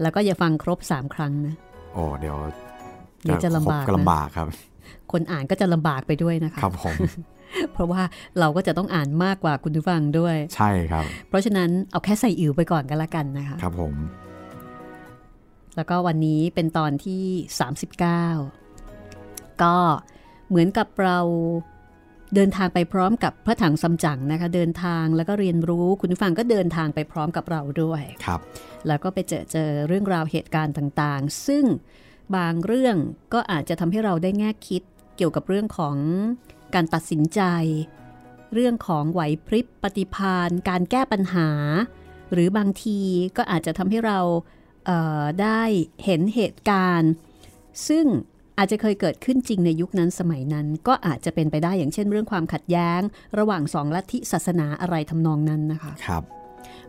[0.01, 1.55] แล้วก็อย่าฟังครบสามครั้งนะ
[1.93, 2.37] โอ้เดี๋ยว
[3.23, 4.47] เดี๋ยวจะลำบากครก็นะลำบากครับ
[5.11, 6.95] คนอ่านก็จะลำบากไปด้วยนะคะครับผม
[7.73, 8.01] เพราะว่า
[8.39, 13.93] เราก็จะต้องอ่านมากกว่าคุณผู้ฟังด้วย ใช่ครับ เพราะฉะนั้นเอาแค่ใส่อิ๋วไปก่อนกันละกันนะคะ ครับผม
[15.75, 17.23] แล้วก็วันนี้เป็นตอนที่
[18.83, 19.75] 39 ก็
[20.49, 21.19] เหมือนกับเรา
[22.33, 28.39] เดินทางไปพร้อมกับพระถังซัมจั๋งนะคะ เดินทางแล้วก็เรียนรู้คุณผู้ฟังก็เดินทางไปพร้อมกับเราด้วยครับ
[28.87, 31.65] แล้วก็ไปเจอเจอเรื่องราวเหตุการณ์ต่างๆ ซึ่ง
[32.35, 32.97] บางเรื่อง
[33.33, 34.81] ก็อาจจะทำให้เราได้แง่คิด
[35.17, 35.95] เกี่ยวกับเรื่องของ
[36.75, 37.41] การตัดสินใจ
[38.53, 41.49] เรื่องของไหวพริบปฏิภาณการแก้ปัญหา
[42.31, 42.99] หรือบางที
[43.37, 44.19] ก็อาจจะทำให้เรา
[44.85, 45.61] เอ่อได้
[46.03, 47.11] เห็นเหตุการณ์
[47.87, 48.05] ซึ่ง
[48.57, 53.01] อาจจะเคยเกิดขึ้นจริงในยุคนั้นสมัยนั้น ก็อาจจะเป็นไปได้อย่างเช่นเรื่องความขัดแย้ง
[53.39, 56.23] ระหว่างสองลัทธิศาสนาอะไรทำนองนั้นนะคะครับ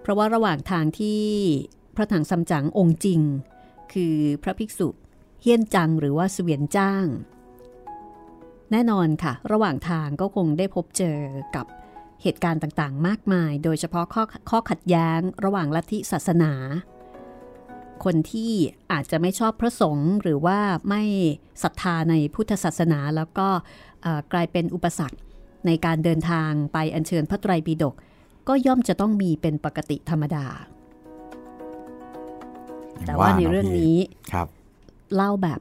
[0.03, 1.23] เพราะว่าระหว่างทางที่
[1.97, 3.21] พระถังซัมจั๋งองค์จริง
[3.93, 4.89] คือพระภิกษุ
[5.43, 7.07] เฮียนจังหรือว่าเสวียนจ้าง
[8.71, 11.19] แน่นอนค่ะ ระหว่างทางก็คงได้พบเจอ
[11.57, 11.67] กับ
[12.23, 16.53] เหตุการณ์ต่างๆ มากมาย โดยเฉพาะข้อข้อขัดแย้ง ระหว่างลัทธิศาสนา
[18.05, 18.53] คนที่
[18.93, 21.03] อาจจะไม่ชอบพระสงฆ์หรือว่าไม่
[21.63, 23.49] ศรัทธาในพุทธศาสนา แล้วก็
[24.03, 25.19] เอ่อกลายเป็นอุปสรรค
[25.67, 27.95] ในการเดินทางไปอัญเชิญพระไตรปิฎก
[28.49, 30.47] ก็ย่อมจะต้องมีเป็นปกติธรรมดา
[33.07, 33.97] แต่ว่าในเรื่องนี้
[34.33, 34.49] ครับ
[35.15, 35.61] เล่าแบบ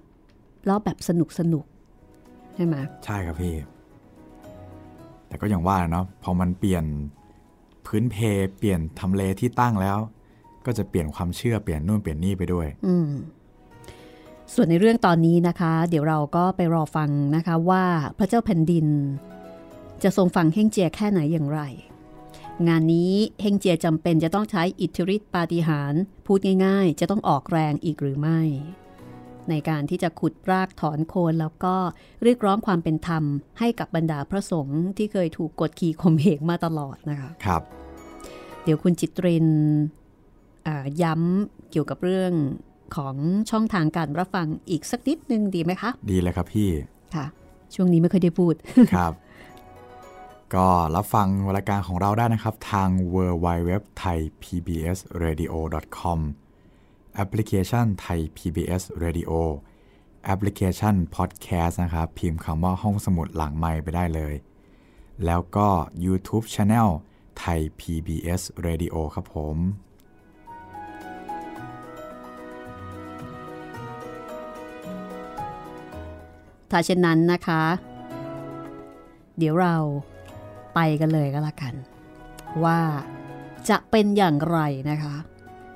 [0.66, 1.66] เล่าแบบสนุกสนุก
[2.56, 3.56] ใช่ไหมใช่ครับพี่
[5.28, 6.86] แต่ก็อย่างว่าเนาะพอมันเปลี่ยน
[7.86, 8.16] พื้นเพ
[8.58, 9.98] เปลี่ยนทำเลที่ตั้งแล้ว
[10.66, 13.10] ก็จะเปลี่ยนความเชื่อเปลี่ยนนู่นเปลี่ยนนี่ไปด้วย อืม
[14.54, 17.84] ส่วนในเรื่องตอนนี้นะคะ เดี๋ยวเราก็ไปรอฟังนะคะว่า
[18.18, 18.88] พระเจ้าแผ่นดิน
[20.04, 21.62] จะทรงฟังเฮงเจียแค่ไหนอย่างไร
[22.68, 28.42] งานนี้เฮงเจียจำเป็นจะต้องใช้อิทธิฤทธิปาฏิหาริย์พูดง่ายๆ จะต้องออกแรงอีกหรือไม่
[29.50, 31.76] ในการที่จะขุดรากถอนโคนแล้วก็
[32.24, 33.24] เรียกร้องความเป็นธรรม
[33.60, 37.62] ให้กับบรรดาพระสงฆ์ที่เคยถูกกดขี่ข่มเหงมาตลอดนะคะครับ
[38.64, 40.05] เดี๋ยวคุณจิตรินอ่า
[41.02, 42.34] ย้ำเกี่ยวกับเรื่อง
[42.96, 43.16] ของ
[43.52, 46.70] ช่องทางการรับฟังอีกสักนิดนึงดีไหมคะ ดีเลยครับพี่
[47.16, 47.26] ค่ะ
[47.74, 48.54] ช่วงนี้ไม่เคอยได้พูด
[48.96, 49.14] ครับ
[50.56, 55.54] ก็รับฟังรายการของเราได้นะครับ ทาง w w w t h a i PBS Radio
[55.98, 56.20] com
[57.16, 59.32] แอปพลิเคชันไทย PBS Radio
[60.26, 64.34] แอปพลิเคชัน Podcast นะครับ พิมพ์คำว่าห้องสมุดหลังไมค์ไปได้เลย
[65.26, 65.68] แล้วก็
[66.06, 66.90] YouTube Channel
[67.40, 69.58] ไทย PBS Radio ครับผม
[76.78, 77.64] ถ้าเช่นนั้นนะคะ
[79.38, 79.76] เดี๋ยวเรา
[80.76, 81.74] ไปกันเลยก็แล้วกัน
[82.64, 82.80] ว่า
[83.70, 84.60] จะเป็นอย่างไร
[84.90, 85.16] นะคะ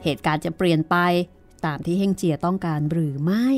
[0.04, 0.96] เหตุการณ์จะเปลี่ยนไป
[1.66, 3.50] ตามที่เฮงเจียต้องการหรือไม่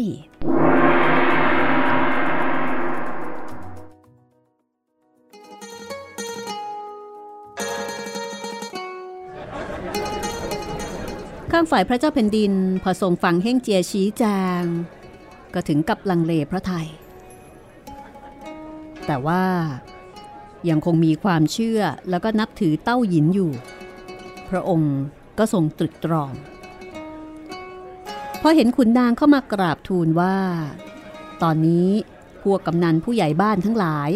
[11.51, 14.23] ข้างฝ่ายพระเจ้าแผ่นดินพอทรงฟังเฮงเจียชี้แจ
[14.61, 14.63] ง
[15.53, 16.89] ก็ถึงกับลังเลพระไทย
[19.05, 19.43] แต่ว่า
[20.69, 23.51] ยังคงมีความเชื่อแล้วก็นับถือเต้าหยินอยู่
[24.49, 24.95] พระองค์
[25.37, 26.31] ก็ทรงตรึกตรอง
[28.41, 30.37] พอเห็นขุนนางเข้ามากราบทูลว่า
[31.43, 31.89] ตอนนี้
[32.43, 34.09] พวกกำนันผู้ใหญ่บ้านทั้งหลาย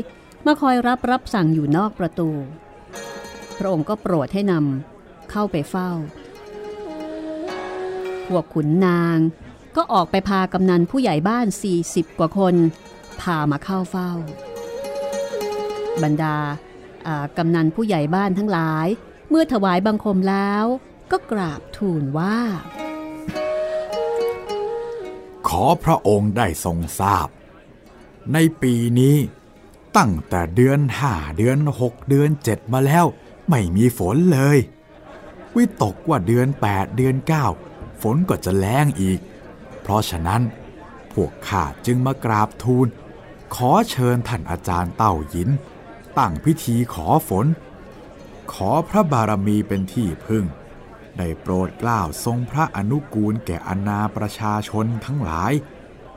[0.46, 2.30] มาคอยรับรับสั่งอยู่นอกประตู
[3.58, 5.92] พระองค์ก็โปรดให้นำเข้าไปเฝ้า
[8.28, 9.18] พวกขุนนาง
[9.76, 11.48] ก็ออกไปพากำนันผู้ใหญ่บ้าน
[11.82, 12.56] 40 กว่าคน
[13.22, 14.12] พามาเข้าเฝ้า
[16.04, 16.38] บรรดา
[17.38, 18.88] กำนันผู้ใหญ่บ้านทั้งหลาย
[19.30, 20.66] เมื่อถวายบังคมแล้ว
[21.12, 22.40] ก็กราบทูลว่า
[25.48, 27.28] ขอพระองค์ได้ทรงทราบ
[28.34, 29.18] ในปีนี้
[29.98, 33.06] ตั้งแต่เดือนห้าเดือนหกเดือนเจ็ดมาแล้ว
[33.50, 34.58] ไม่มีฝนเลย
[35.56, 37.46] วิตกว่าเดือนแปดเดือนเก้า
[38.02, 39.20] ฝนก็จะแล้งอีก
[39.82, 40.42] เพราะฉะนั้น
[41.14, 42.88] พวกข้าจึงมากราบทูล
[43.56, 45.50] ขอเชิญท่านอาจารย์เต้าหยิน
[46.18, 47.46] ตั้งพิธีขอฝน
[48.54, 50.46] ขอพระบารมีเป็นที่พึ่ง
[51.18, 55.54] ได้โปรดเกล้าทรงพระอนุกูลแก่อนาประชาชนทั้งหลาย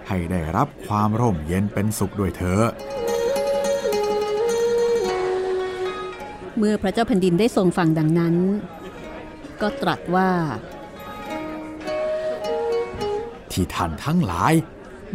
[0.08, 2.66] ให้ได้รับความร่มเย็นเป็นสุขด้วยเถอะ
[6.56, 8.34] เมื่อพระเจ้าแผ่นดินได้ทรงฟังดังนั้น
[9.60, 10.30] ก็ตรัสว่า
[13.50, 14.52] ที่ท่านทั้งหลาย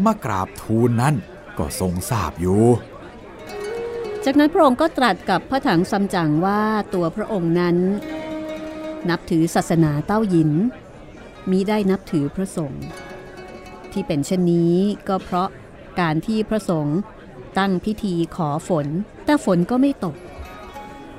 [0.06, 1.16] มากราบทูลนั้น
[1.58, 2.64] ก็ทรงทราบอยู่
[4.26, 6.62] จากนั้นพระองค์ก็ตรัสกับพระถังซัมจั๋งว่า
[6.94, 7.78] ตัวพระองค์นั้น
[9.10, 10.52] นับถือศาสนาเต้าหยิน
[11.50, 12.86] มิได้นับถือพระสงฆ์
[13.92, 14.76] ที่เป็นเช่นนี้
[15.08, 15.50] ก็เพราะ
[16.00, 17.00] การที่พระสงฆ์
[17.58, 18.88] ตั้งพิธีขอฝน
[19.26, 20.16] แต่ฝนก็ไม่ตก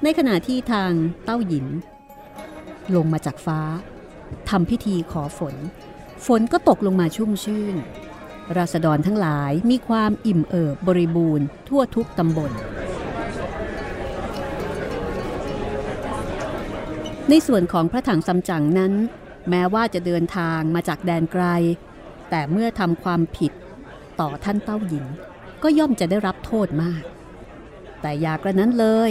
[0.03, 0.93] ในขณะที่ทาง
[1.25, 1.67] เต้าหยิน
[2.95, 3.61] ลงมาจากฟ้า
[4.51, 5.55] ทำพิธีขอฝน
[6.27, 7.77] ฝนก็ตกลงมาชุ่มชื่น
[8.57, 12.53] ราษฎรทั้งหลายมีความอิ่มเอิบบริบูรณ์ทั่วทุกตำบล
[17.31, 18.93] ในส่วนของพระถังซัมจั๋งนั้น
[19.51, 21.45] แม้ว่าจะเดินทางมาจากแดนไกล
[22.31, 23.53] แต่เมื่อทำความผิด
[24.21, 25.05] ต่อท่านเต้าหญิง
[25.63, 27.03] ก็ย่อมจะได้รับโทษมาก
[28.01, 29.11] แต่อยากระนั้นเลย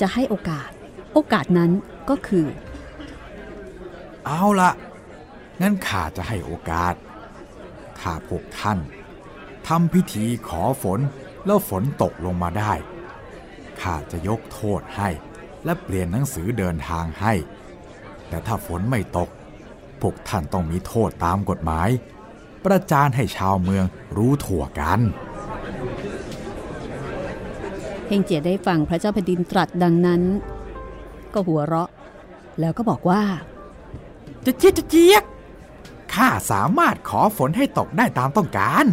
[0.00, 0.70] จะให้โอกาส
[1.14, 1.70] โอกาสนั้น
[2.10, 2.46] ก็คือ
[4.26, 4.70] เอาละ
[5.60, 6.94] งั้นข้าจะให้โอกาส
[7.98, 8.78] ถ้าพวกท่าน
[9.68, 11.00] ทำพิธีขอฝน
[11.46, 12.72] แล้วฝนตกลงมาได้
[13.80, 15.08] ข้าจะยกโทษให้
[15.64, 17.34] และเปลี่ยนหนังสือเดินทางให้
[18.28, 19.28] แต่ถ้าฝนไม่ตก
[20.00, 21.88] พวกท่านต้องมีโทษตามกฎหมาย
[22.64, 23.84] ประจานให้ชาวเมือง
[24.16, 25.00] รู้ทั่วกัน
[28.06, 30.22] เฮงเจียได้ฟังพระเจ้าแผ่นดินตรัสดังนั้น
[31.34, 31.90] ก็หัวเราะ
[32.60, 33.22] แล้วก็บอกว่า
[34.46, 35.22] จะเจี๊ยกจะเจี๊ยก
[36.14, 38.86] ข้าสามารถขอฝนให้ตกได้ตามต้องการ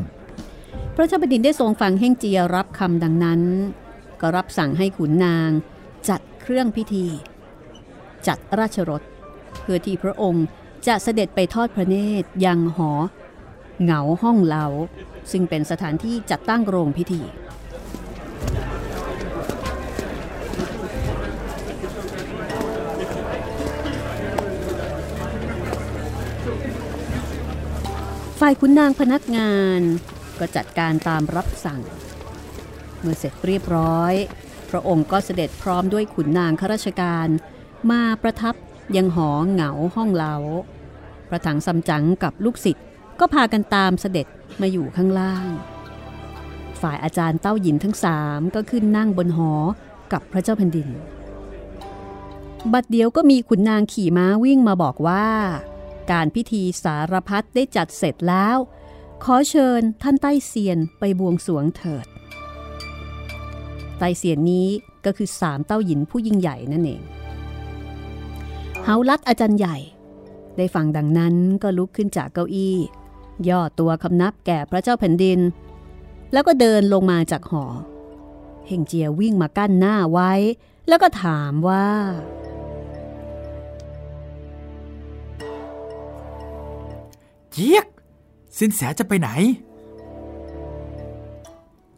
[0.96, 3.42] พระเจ้าแผ่นดินได้ทรงฟังเฮงเจียรับคำดังนั้น
[4.22, 5.75] ก็รับสั่งให้ขุนนางจัด
[6.48, 7.06] เครื่องพิธี
[8.28, 9.02] จัดราชรถ
[9.62, 10.46] เพื่อที่พระองค์
[10.88, 12.92] จะเสด็จไปทอดพระเนตรยังหอ
[13.84, 14.66] เหงาห้องเหลา
[15.32, 17.22] ซึ่งเป็นสถานที่จัดตั้งโรงพิธี
[28.40, 29.82] ฝ่ายขุนนางพนักงาน
[30.40, 31.82] ก็จัดการตามรับสั่ง
[33.00, 34.16] เมื่อเสร็จเรียบร้อย
[34.76, 37.28] ระองค์ก็เสด็จพร้อมด้วยขุนนางข้าราชการ
[37.92, 38.56] มาประทับ
[38.96, 40.36] ยังหอเหงาห้องเลา
[41.30, 42.86] พระถังซัมจั๋งกับลูกศิษย์
[43.20, 44.28] ก็พากันตามเสด็จ
[44.62, 45.48] มาอยู่ข้างล่าง
[46.82, 49.52] ฝ่ายอาจารย์เต้าหยินทั้งสามก็ขึ้นนั่งบนหอ
[50.12, 50.90] กับพระเจ้าแผ่นดิน
[52.74, 55.28] บัดเดียวก็มีขุนนางขี่ม้าวิ่งมาบอกว่า
[56.12, 58.58] การพิธีสารพัดได้จัดเสร็จแล้ว
[59.24, 62.08] ขอเชิญท่านใต้เซียนไปบวงสรวงเถิด
[63.98, 64.68] ไตเซียนนี้
[65.06, 67.02] ก็คือสามเต้าหยินผู้ยิ่งใหญ่นั่นเอง
[68.84, 69.78] เฮาลัดอาจารย์ใหญ่
[70.58, 72.76] ได้ฟังดังนั้นก็ลุกขึ้นจากเก้าอี้
[73.50, 75.40] ย่อตัวคำนับแก่พระเจ้าแผ่นดิน
[76.34, 77.66] แล้วก็เดินลงมาจากหอ
[78.68, 80.32] เฮงเจียวิ่งมากั้นหน้าไว้
[80.88, 81.88] แล้วก็ถามว่า
[87.52, 87.88] เจี๊ยก
[88.58, 89.30] สินแสจะไปไหน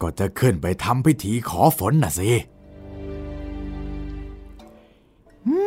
[0.02, 2.32] ก็จะขึ้นไปทำพิธีขอฝนน่ะสิ
[5.48, 5.58] อื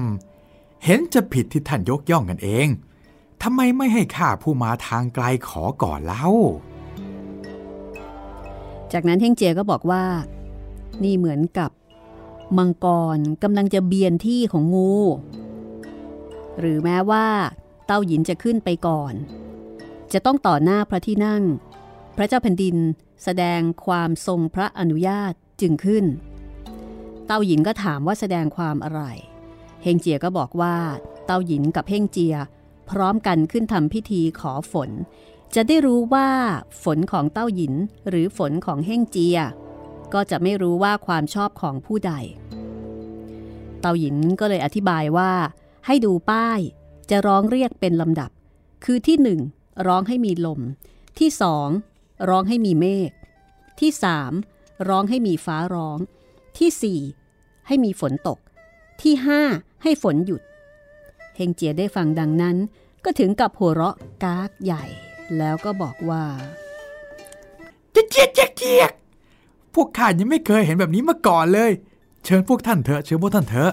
[0.00, 0.02] ม
[0.84, 2.68] เห็นจะผิดที่ท่านยกย่องกันเอง
[3.42, 6.26] ทำไมไม่ให้ข้าผู้มาทางไกลขอก่อนเล่า
[8.92, 10.04] จากนั้นเท่งเจียก็บอกว่า
[11.02, 11.70] นี่เหมือนกับ
[12.58, 14.92] มังกรกำลังจะเบียนที่ของงู
[16.58, 17.26] หรือแม้ว่า
[17.86, 19.14] เต้าหยินจะขึ้นไปก่อน
[20.12, 21.42] จะต้องต่อหน้าพระที่นั่ง
[22.16, 22.76] พระเจ้าแผ่นดิน
[23.24, 26.04] แสดงความทรงพระอนุญาตจึงขึ้น
[27.26, 29.02] เต้าหยินก็ถามว่าแสดงความอะไร
[29.82, 30.76] เฮงเจียก็บอกว่า
[31.26, 32.36] เต้าหยินกับเฮงเจีย
[32.90, 34.90] พร้อมกันขึ้นทำพิธีขอฝน
[35.54, 36.28] จะได้รู้ว่า
[36.82, 37.74] ฝนของเต้าหยิน
[38.08, 39.38] หรือฝนของเฮงเจีย
[40.14, 42.12] ก็จะไม่รู้ว่าความชอบของผู้ใด
[43.80, 45.32] เต้าหยินก็เลยอธิบายว่า
[45.86, 46.60] ให้ดูป้าย
[47.10, 48.30] จะร้องเรียกเป็นลำดับ
[48.84, 49.40] คือที่หนึ่ง
[49.86, 50.60] ร้องให้มีลม
[51.18, 51.68] ที่สอง
[52.28, 53.10] ร้องให้มีเมฆ
[53.80, 54.32] ที่สาม
[54.88, 55.98] ร้องให้มีฟ้าร้อง
[56.58, 57.00] ที่สี่
[57.66, 58.38] ให้มีฝนตก
[59.02, 59.42] ที่ห้า
[59.82, 60.42] ให้ฝนหยุด
[61.36, 62.56] เฮงเจียได้ฟังดังนั้น
[63.04, 64.84] ก็ถึงกับหัวเราะกากใหญ่
[65.38, 66.24] แล้วก็บอกว่า
[67.92, 68.92] เจี๊ยกเจี๊ยกเจี๊ยก
[69.74, 71.70] พวกข้ายังไม่เคยเห็นแบบนี้มาก่อนเลย
[72.24, 73.72] เชิญพวกท่านเถอะเชิญพวกท่านเถอะ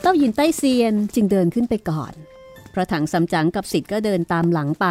[0.00, 2.12] เต้าหยินใต้เซียนจึงเดินขึ้นไปก่อน
[2.72, 4.86] พระถังสำจังกับสิทธ์ก็เดินตามหลังไป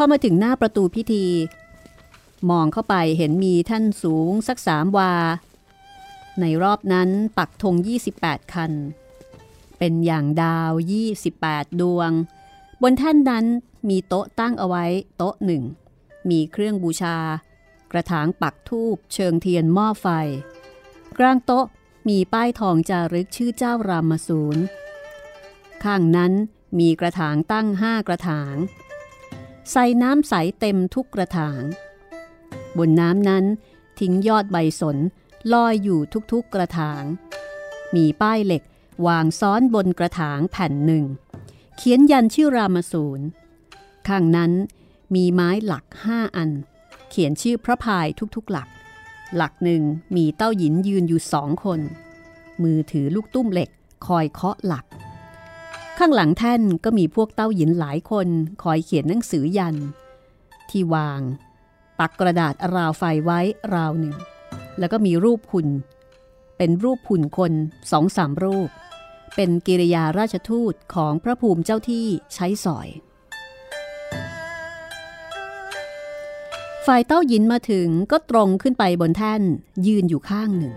[0.00, 1.26] พอมาถึงหน้าประตูพิธี
[2.50, 5.12] มองเข้าไปเห็นมีท่านสูงสักสามวา
[6.40, 7.74] ในรอบนั้นปักธง
[8.14, 8.72] 28 คัน
[9.78, 10.72] เป็นอย่างดาว
[11.26, 12.10] 28 ดวง
[12.82, 13.44] บนแท่นนั้น
[13.88, 14.84] มีโต๊ะตั้งเอาไว้
[15.16, 15.62] โต๊ะหนึ่ง
[16.30, 17.16] มีเครื่องบูชา
[17.92, 20.06] กระถางปักทูบเชิงเทียนหม้อไฟ
[21.18, 21.66] กลางโต๊ะ
[22.08, 24.60] มีป้ายทองจารึกชื่อเจ้ารามสูร
[25.84, 26.32] ข้างนั้น
[26.78, 28.56] มีกระถางตั้งห้ากระถาง
[29.72, 31.62] ใส่น้ำใสเต็มทุกกระถาง
[32.78, 33.44] บนน้ำนั้น
[34.00, 34.96] ทิ้งยอดใบสน
[35.52, 36.00] ลอยอยู่
[36.32, 37.02] ทุกๆกระถาง
[37.94, 38.62] มีป้ายเหล็ก
[39.06, 41.04] วางซ้อนบนกระถางแผ่นหนึ่ง
[41.76, 43.24] เขียนยันชื่อรามสูร
[44.08, 44.52] ข้างนั้น
[45.14, 46.50] มีไม้หลักห้าอัน
[47.10, 48.06] เขียนชื่อพระพาย
[48.36, 48.68] ทุกๆหลัก
[49.36, 49.82] หลักหนึ่ง
[50.16, 51.80] มีเต้าหยินยืนอยู่สองคน
[52.62, 53.70] มือถือลูกตุ้มเหล็ก
[54.06, 54.84] คอยเคาะหลัก
[55.98, 58.28] ข้างหลังแท่นก็มีพวกเต้าหยินหลายคน
[58.62, 59.76] คอยเขียนหนังสือยัน
[60.70, 61.20] ที่วาง
[61.98, 63.40] ปักกระดาษราวไฟไว้
[63.74, 64.16] ราวหนึ่ง
[64.78, 65.68] แล้วก็มีรูปหุ่น
[66.56, 67.52] เป็นรูปหุ่นคน
[67.90, 68.68] สองสามรูป
[69.34, 72.88] เป็นกิริยาราชทูตของพระภูมิเจ้าที่ใช้สอย
[76.86, 79.42] ฝ่ายเต้าหยินมาถึงก็ตรงขึ้นไปบนแท่น
[79.86, 80.74] ยืนอยู่ข้างหนึ่ง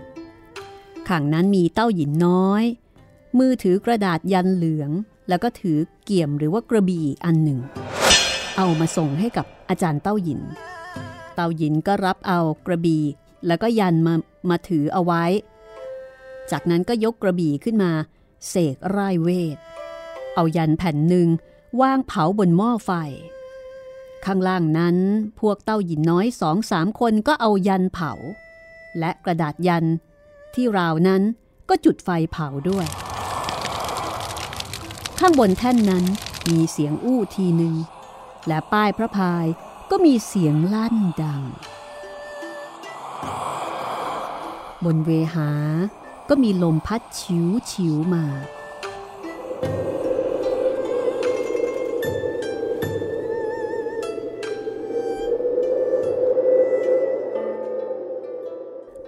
[1.08, 2.64] ข้างนั้นมีเต้าหยินน้อย
[3.38, 4.90] มือถือกระดาษยันเหลือง
[5.28, 7.58] แล้วก็ถือเกี่ยมหรือว่ากระบี่อันหนึ่ง
[8.56, 10.40] เอามาส่งให้กับอาจารย์เต้าหยิน
[11.34, 13.02] เต้าหยินก็รับเอากระบี่
[13.46, 14.14] แล้วก็ยันมา
[14.50, 15.24] มาถือเอาไว้
[16.50, 17.92] จากนั้นก็ยกกระบี่ขึ้นมา
[18.48, 19.56] เสกไร้เวท
[20.34, 21.28] เอายันแผ่นหนึ่ง
[21.80, 22.90] วางเผาบนหม้อไฟ
[24.24, 24.96] ข้างล่างนั้น
[25.40, 28.12] พวกเต้าหยินน้อยสองสามคนก็เอายันเผา
[28.98, 29.86] และกระดาษยัน
[30.54, 31.22] ที่ราวนั้น
[31.68, 32.86] ก็จุดไฟเผาด้วย
[35.24, 36.04] ข้างบนแท่นนั้น
[36.50, 37.74] มีเสียงอู้ทีหนึ่ง
[38.46, 39.46] และป้ายพระพาย
[39.90, 41.42] ก็มีเสียงลั่นดัง
[44.84, 45.50] บนเวหา
[46.28, 48.24] ก็มีลมพัดชิวชิวมา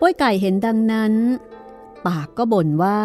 [0.01, 1.15] ป้วยไก่เห็นดังนั้น
[2.07, 3.01] ปากก็บ่นว่า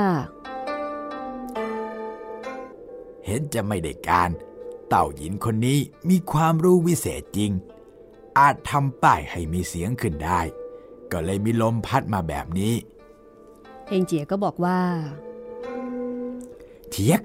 [3.26, 4.30] เห็นจะไม่ได้การ
[4.90, 7.52] เต่าหญินคนนี้มีความรู้วิเศษจริง
[8.40, 10.42] อาจทำป้ายให้มีเสียงขึ้นได้
[11.12, 12.74] ก็เลยมีลมพัดมาแบบนี้
[13.88, 14.80] เฮงเจียก็บอกว่า
[16.90, 17.22] เทียก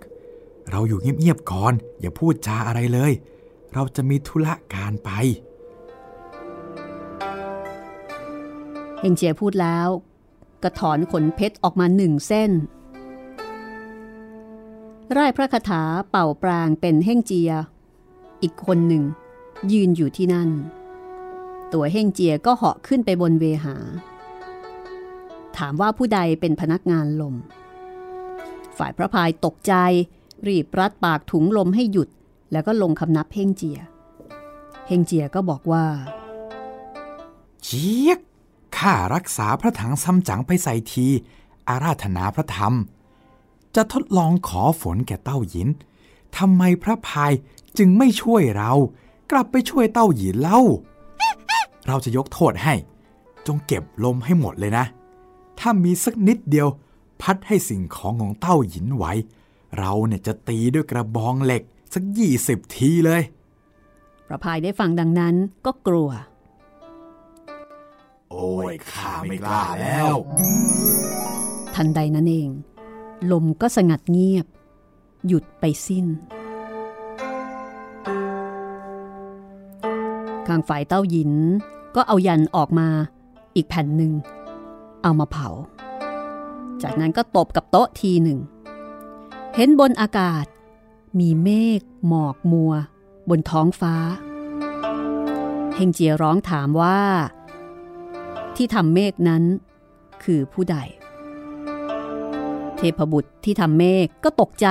[0.71, 3.13] เราอยู่เงียบๆก่อน อย่าพูดจาอะไรเลย
[3.73, 5.11] เราจะมีธุระการไป
[8.99, 9.89] เฮงเจียพูดแล้ว
[10.63, 12.51] ก็ถอนขนเพชรออกมาหนึ่งเส้น
[15.17, 17.51] ร่ายพระคาถาเป่าปรางเป็นเฮ่งเจีย
[18.43, 19.05] อีกคนหนึ่ง
[19.73, 20.51] ยืนอยู่ที่นั่น
[21.73, 23.77] ตัวเฮ่งเจียก็เหาะขึ้นไปบนเวหา
[25.57, 27.35] ถามว่าผู้ใดเป็นพนักงานลม
[28.79, 29.75] ฝ่ายพระพายตกใจ
[30.47, 32.09] รีบรัดปากถุงลมให้หยุด
[32.53, 33.79] แล้วก็ลงคำนับเฮ่งเจีย
[34.87, 35.85] เฮ่งเจียก็บอกว่า
[37.65, 38.21] เชียก
[38.77, 41.07] ข้ารักษาพระถังซัมจั๋งไปใส่ที
[41.69, 42.75] อาราธนาพระธรรม
[43.77, 45.69] จะทดลองขอฝนแก่เต้าหยิน
[46.39, 47.33] ทำไมพระพาย
[47.79, 48.73] จึงไม่ช่วยเรา
[49.31, 50.61] กลับไปช่วยเต้าหยินเล่า
[51.87, 52.75] เราจะยกโทษให้
[53.47, 54.85] จงเก็บลมให้หมดเลยนะ
[55.59, 56.69] ถ้ามีสักนิดเดียว
[57.21, 59.05] พัดให้สิ่งของของเต้าหยินไหว
[59.79, 61.63] เราเนี่ยจะตีด้วยกระบองเหล็ก
[61.95, 63.23] สักยี่สิบทีเลย
[64.27, 65.35] พระพายได้ฟังดังนั้น
[65.67, 66.11] ก็กลัว
[68.31, 70.15] โอ้ยข้าไม่กล้าแล้ว
[71.75, 72.49] ทันใดนั้นเอง
[73.31, 74.47] ลมก็สงัดเงียบ
[75.27, 76.07] หยุดไปสิ้น
[80.47, 81.33] ข้างฝ่ายเต้าหยิน
[81.95, 82.89] ก็เอายันออกมา
[83.55, 84.13] อีกแผ่นหนึ่ง
[85.03, 85.49] เอามาเผา
[86.83, 88.39] จากนั้นก็ตบกับโต๊ะทีหนึ่ง
[89.55, 90.47] เห็นบนอากาศ
[91.19, 92.73] มีเมฆหมอกมัว
[93.29, 93.95] บนท้องฟ้า
[95.75, 97.01] เฮงเจียร้องถามว่า
[98.57, 99.43] ที่ทำเมฆนั้น
[100.25, 100.77] คือผู้ใด
[102.77, 104.69] เทพบุตรที่ทำเมฆก็ตกใจ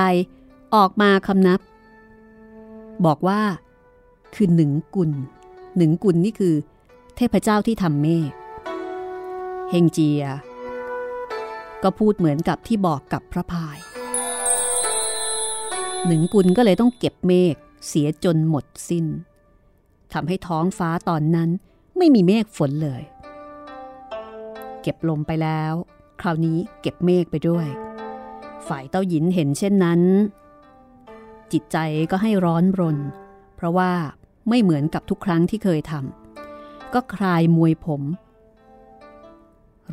[0.74, 1.60] ออกมาคำนับ
[3.06, 3.42] บอกว่า
[4.34, 5.10] คือหนึ่งกุล
[5.76, 6.54] หนึ่งกุลนี่คือ
[7.16, 8.30] เทพเจ้าที่ทำเมฆ
[9.70, 10.24] เฮงเจีย
[11.82, 13.78] ก็พูดเหมือนกับที่บอกกับพระพาย
[16.06, 17.54] หนึ่งกุลก็เลยต้องเก็บเมฆ
[17.88, 19.06] เสียจนหมดสิน้น
[20.12, 21.50] ทำให้ท้องฟ้าตอนนั้น
[21.96, 23.02] ไม่มีเมฆฝนเลย
[24.82, 25.72] เก็บลมไปแล้ว
[26.20, 27.66] คราวนี้เก็บเมฆไปด้วย
[28.68, 30.00] ฝ่ายเต้าหยินเห็นเช่นนั้น
[31.52, 31.78] จิตใจ
[32.10, 32.98] ก็ให้ร้อนรน
[33.56, 33.92] เพราะว่า
[34.48, 38.02] ไม่เหมือนกับทุกครั้งที่เคยทำก็คลายมวยผม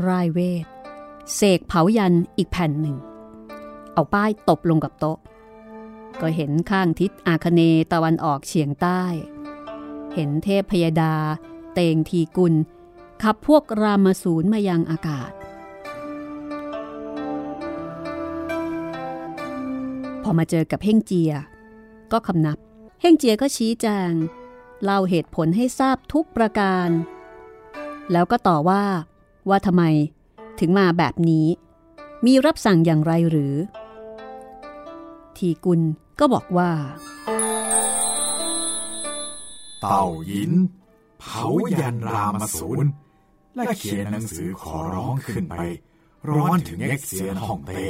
[0.05, 0.65] ร่ายเวท
[1.35, 2.97] เสกเผายันอีกแผ่นหนึ่ง
[3.93, 5.17] เอาป้ายตบลงกับโต๊ะ
[6.21, 7.61] ก็เห็นข้างทิศอาคเน
[7.93, 9.03] ตะวันออกเฉียงใต้
[10.13, 11.15] เห็นเทพพยดา
[11.73, 12.53] เตงทีกุล
[13.23, 15.31] ขับพวกรามาสูนมายังอากาศ
[20.23, 21.33] พอมาเจอกับเฮ่งเจีย
[22.11, 22.57] ก็คำนับ
[23.01, 24.11] เฮ่งเจียก็ชี้แจง
[24.83, 26.89] เล่าเหตุผลให้ทราบทุกประการ
[28.11, 28.83] แล้วก็ต่อว่า
[29.49, 29.83] ว่าทำไม
[30.59, 31.47] ถึงมาแบบนี้
[32.25, 33.55] มีรับสั่งอย่างไรหรือ
[35.37, 35.81] ทีกุล
[36.19, 36.71] ก็บอกว่า
[39.81, 40.53] เต่ายิน
[41.19, 41.45] เผา
[41.79, 42.85] ยันรามสูน
[43.55, 45.61] และเขียนหนังสือขอร้องขึ้นไป
[46.29, 47.85] ร้อนถึงเอ็กเซียนฮ่องเต้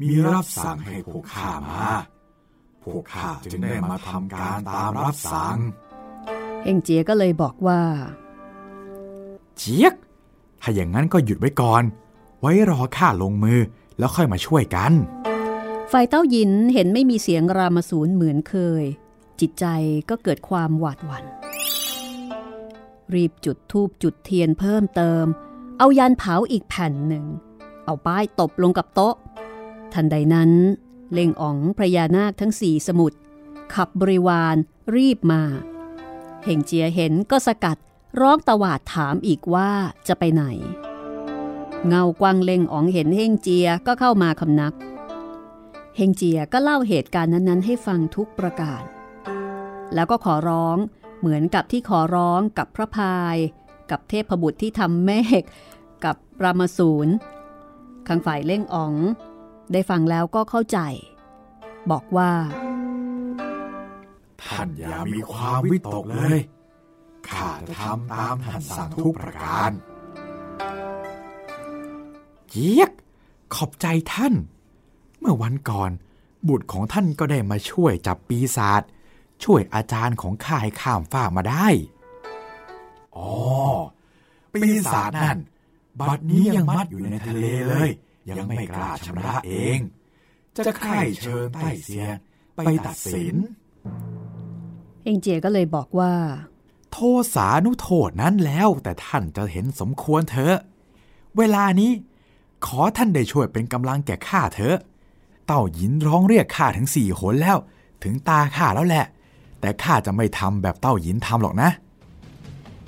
[0.00, 1.86] มีรับสั่งให้พวกข้ามา
[2.84, 5.56] พวกข้าจึงได้มาทำการตามรับสั่ง
[6.62, 7.80] เฮงเจียก็เลยบอกว่า
[9.56, 9.94] เจี๊ยก
[10.62, 11.82] ถ้าอย่างนั้นก็หยุดไว้ก่อน
[12.40, 13.60] ไว้รอข้าลงมือ
[13.98, 14.92] แล้วค่อยมาช่วยกัน
[15.92, 18.84] ฝ่ายเต้าหยินเห็นไม่มีเสียงรามาสูนเหมือนเคย
[19.40, 19.66] จิตใจ
[20.10, 21.24] ก็เกิดความหวาดหวัน่น
[23.14, 25.24] รีบจุดทูบจุดเทียนเพิ่มเติม
[25.78, 27.24] เอายันเผาอีกแผ่นหนึ่ง
[27.84, 29.14] เอาป้ายตบลงกับโต๊ะ
[29.96, 30.50] ทันใดนั้น
[31.12, 33.12] เล่งอ๋องพระยานาคทั้งสี่สมุด
[33.74, 34.56] ขับบริวาร
[34.96, 35.42] รีบมา
[36.44, 37.76] เฮงเจียเห็นก็สกัด
[38.20, 39.70] ร้องตวาดถามอีกว่า
[40.08, 40.44] จะไปไหน
[41.86, 44.72] เงากวางเล่งอ๋องเห็นเฮงเจียก็เข้ามาคำนับ
[45.96, 48.82] เฮงเจียก็เล่าเหตุการณ์นั้น ๆ ให้ฟังทุกประการ
[49.94, 50.76] แล้วก็ขอร้อง
[51.18, 53.36] เหมือนกับที่ขอร้องกับพระพาย
[53.90, 55.42] กับเทพบุตรที่ทำเมฆ
[56.04, 57.08] กับรามสูน
[58.08, 58.94] ข้างฝ่ายเล่งอ๋อง
[59.72, 60.78] ได้ฟังแล้วก็เข้าใจ
[61.90, 62.30] บอกว่า
[64.44, 66.38] ท่านอย่ามีความวิตกเลย
[67.28, 69.70] ข้าจะทำตามท่านสั่งทุกประการ
[72.50, 72.90] เจี๊ยก
[73.54, 74.34] ขอบใจท่าน
[75.18, 75.90] เมื่อวันก่อน
[76.48, 78.82] บุตรของท่านก็ได้มาช่วยจับปีศาจ
[79.44, 81.68] ช่วยอาจารย์ของข้าให้ข้ามฟ้ามาได้
[83.16, 83.30] อ๋อ
[84.54, 84.60] ปี
[84.92, 85.38] ศาจนั่น
[86.08, 87.90] บัดนี้ยังมัดอยู่ในทะเลเลย
[88.28, 89.78] ยังไม่กล้าชำระเอง
[90.66, 92.08] จะใคร่เชิญใต้เสียง
[92.56, 93.36] ไปตัดสิน
[95.04, 96.12] เองเจียก็เลยบอกว่า
[96.92, 100.56] โทษสานุโทษนั้นแล้วแต่ท่านจะเห็นสมควรเถอะ
[101.38, 101.92] เวลานี้
[102.66, 104.76] ขอท่านได้ช่วยเป็นกำลังแก่ข้าเถอะ
[105.46, 107.56] เต้าหยินร้องเรียกข้าถึงสี่หนแล้ว
[108.02, 109.06] ถึงตาข้าแล้วแหละ
[109.60, 111.70] แต่ข้าจะไม่ทำแบบเต้าหยินทำหรอกนะ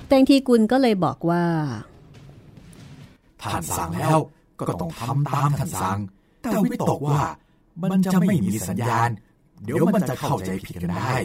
[0.07, 1.43] แตงทีกุลก็เลยบอกว่า
[3.41, 4.19] ท่านสั่งแล้ว
[4.59, 5.99] ก็ต้องทำตามท่านสั่ง
[6.41, 7.21] แต่วิตกว่า
[7.91, 9.09] มันจะไม่มีสัญญาณ
[9.63, 11.15] เดี๋ยวมันจะเข้าใจผิดกันได้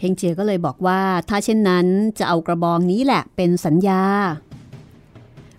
[0.00, 1.86] เฮงเจียก็เลยบอกว่าถ้าเช่นนั้น
[2.18, 4.02] จะเอากระบองนี้แหละเป็นสัญญา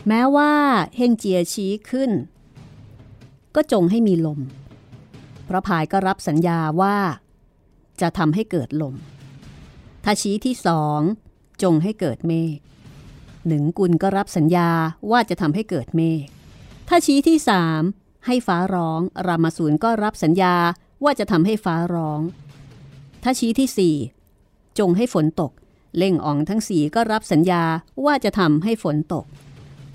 [0.08, 0.52] แม้ว่า
[0.96, 2.12] เฮงเจียชี้ขึ้น
[3.56, 4.40] ก็จงให้มีลม
[5.48, 6.98] พระพายก็รับสัญญาว่า
[8.02, 8.96] จะทำให้เกิดลม
[10.04, 11.00] ถ้าชี้ที่สอง
[11.64, 12.58] จงให้เกิดเมฆ
[13.48, 14.70] หนึ่งกุลก็รับสัญญา
[15.12, 16.28] ว่าจะทำให้เกิดเมฆ
[16.94, 17.82] ถ้าชี้ที่สาม
[18.26, 20.56] ให้ฟ้าร้อง รามาสูนก็รับสัญญา
[21.04, 22.22] ว่าจะทำให้ฟ้าร้อง
[23.24, 23.96] ถ้าชี้ที่สี่
[24.80, 25.52] จงให้ฝนตก
[25.98, 27.64] เล่งอ่องทั้งสีก็รับสัญญา
[28.06, 29.26] ว่าจะทำให้ฝนตก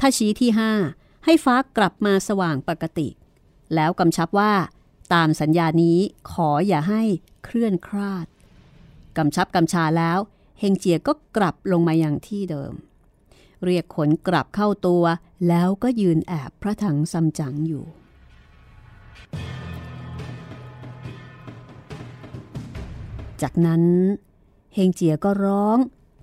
[0.00, 0.72] ถ้าชี้ที่ห้า
[1.24, 3.08] ให้ฟ้ากลับมาสว่างปกติ
[3.74, 4.52] แล้วกำชับว่า
[5.14, 5.98] ตามสัญญานี้
[6.32, 7.02] ขออย่าให้
[7.44, 8.26] เคลื่อนคลาด
[9.16, 10.18] กำชับกำชาแล้ว
[10.58, 12.72] เฮงเจียก็กลับลงมาอย่างที่เดิม
[13.64, 15.04] เรียกขนกลับเข้าตัว
[15.48, 17.84] แล้วก็ยืนแอบพระถังซัมจั๋งอยู่
[23.42, 23.82] จากนั้น
[24.74, 25.78] เฮงเจียก็ร้อง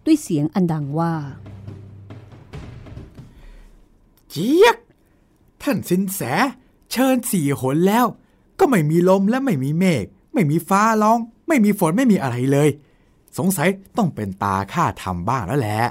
[0.06, 1.14] ด้วยเสียงอันดังว่า
[4.30, 4.78] เจี๊ยก
[5.62, 6.22] ท่านสินแส
[6.92, 8.06] เชิญสี่หนแล้ว
[8.60, 12.70] ก็ไม่มีลมและไม่มีเมฆไม่มีฟ้าร้อง ไม่มีฝนไม่มีอะไรเลย
[13.38, 15.82] สงสัยต้องเป็นตาข้าทำบ้างแล้วแหละ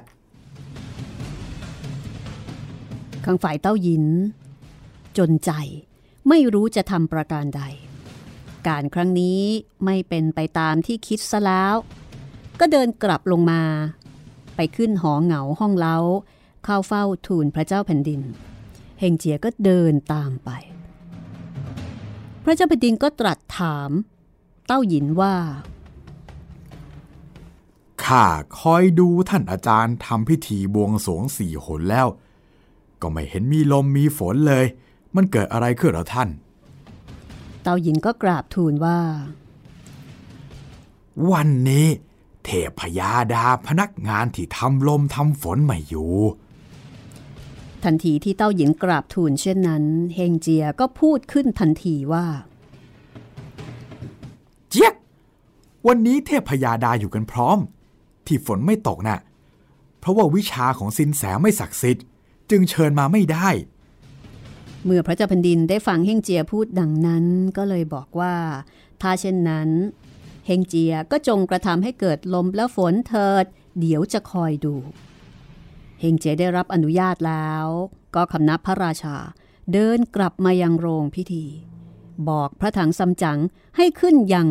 [3.25, 4.05] ข้างฝ่ายเต้าหยิน
[5.18, 5.51] จนใจ
[6.29, 7.62] ไม่รู้จะทำประการใด
[8.68, 9.41] การครั้งนี้
[9.85, 11.75] ไม่เป็นไปตามที่คิดซะแล้ว
[12.61, 13.62] ก็เดินกลับลงมา
[14.57, 15.99] ไปขึ้นหอเหงาห้องเล้า
[16.64, 18.20] เข้าเฝ้าทูลพระเจ้าแผ่นดิน
[19.01, 20.51] เฮงเจียก็เดินตามไป
[22.45, 23.91] พระเจ้าแผ่นดินก็ตรัสถาม
[24.66, 25.35] เต้าหยินว่า
[28.05, 28.27] ข้า
[28.59, 32.07] คอยดูท่านอาจารย์ทำพิธีบวงสรวงสี่หนแล้ว
[33.03, 34.64] ก็ไม่เห็นมีลมมีฝนเลย
[35.14, 36.28] มันเกิดอะไรขึ้นหรอท่าน
[37.62, 38.98] เต้าหยินก็กราบทูลว่า
[41.30, 41.86] วันนี้
[42.44, 42.48] เท
[42.80, 46.12] พยาดาพนักงานที่ทำลมทำฝนไม่อยู่
[47.84, 49.84] ทันทีที่เต้าหยินกราบทูลเช่นนั้น
[50.14, 52.26] เฮงเจียก็พูดขึ้นทันทีว่า
[54.70, 54.94] เจี๊ยก
[55.86, 57.59] วันนี้เทพยาดาอยู่กันพร้อม
[58.26, 59.18] ที่ฝนไม่ตกน่ะ
[59.98, 62.05] เพราะว่าวิชาของสินแสไม่ศักดิ์สิทธิ์
[62.53, 63.48] จึงเชิญมาไม่ได้
[64.84, 67.24] เมื่อพระเจ้าแผ่นดินได้ฟังเฮงเจียพูดดังนั้น
[67.57, 68.34] ก็เลยบอกว่า
[69.03, 69.68] ถ้าเช่นนั้น
[70.46, 73.44] เฮงเจียก็จงกระทำให้เกิดลมและฝนเถิด
[73.80, 74.74] เดี๋ยวจะคอยดู
[76.00, 77.66] เฮงเจียได้รับอนุญาตแล้ว
[78.14, 79.16] ก็คำนับพระราชา
[79.72, 81.44] เดินกลับมายังโรงพิธี
[82.28, 83.38] บอกพระถังซัมจั๋ง
[83.76, 84.48] ให้ขึ้นยัง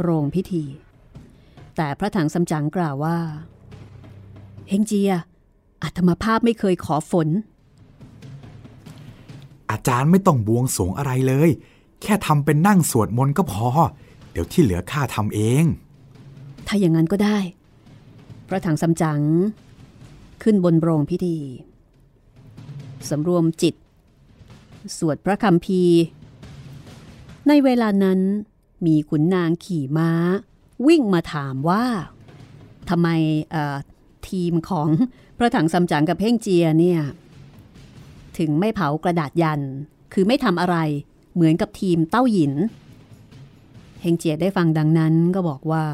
[0.00, 0.64] โรงพิธี
[1.76, 3.18] แต่พระถังซัมจั๋งกล่าวว่า
[4.68, 5.12] เฮงเจีย
[5.82, 7.28] อาตมาภาพไม่เคยขอฝน
[9.70, 11.50] อาจารย์ไม่ต้องบวงสรวงอะไรเลย
[12.02, 13.68] แค่ทำเป็นนั่งสวดมนต์ก็พอ
[14.32, 15.64] เดี๋ยวที่เหลือข้าทำเอง
[16.66, 17.38] ถ้าอย่างนั้นก็ได้
[18.48, 19.20] พระถังซัมจั๋ง
[20.42, 21.38] ขึ้นบนโรงพิธี
[23.08, 23.74] สำรวมจิต
[24.98, 26.02] สวดพระคำพีร์
[27.48, 28.20] ในเวลานั้น
[28.86, 30.10] มีขุนนางขี่ม้า
[30.86, 31.84] วิ่งมาถามว่า
[32.88, 33.08] ทำไม
[34.28, 34.88] ทีมของ
[35.38, 37.00] พระถังซัมจั๋งกับเพ่งเจียเนี่ย
[38.38, 39.60] ถึงไม่เผากระดาษยัน
[40.12, 40.76] คือไม่ทำอะไร
[41.34, 42.52] เหมือนกับทีมเต้าหยิน
[44.02, 45.84] เฮงเจียได้ฟังดังนั้นก็บอกว่า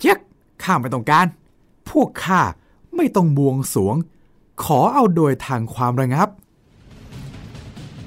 [0.00, 0.18] เจ๊ก
[0.62, 1.26] ข้าไม่ต้องการ
[1.90, 2.40] พวกข้า
[2.96, 3.96] ไม่ต้องบวงสรวง
[4.64, 6.28] ขอเอาโดยทางความระงับ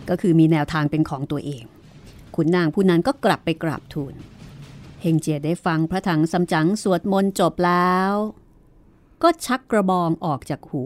[0.10, 1.64] ก็คือมีแนวทางเป็นของตัวเอง
[2.36, 4.14] ขุนนางผู้นั้นก็กลับไปกราบทูล
[5.02, 8.12] เฮงเจียได้ฟังพระถังซัมจั๋งสวดมนต์จบแล้ว
[9.24, 10.84] ก็ชักกระบองออกจากหู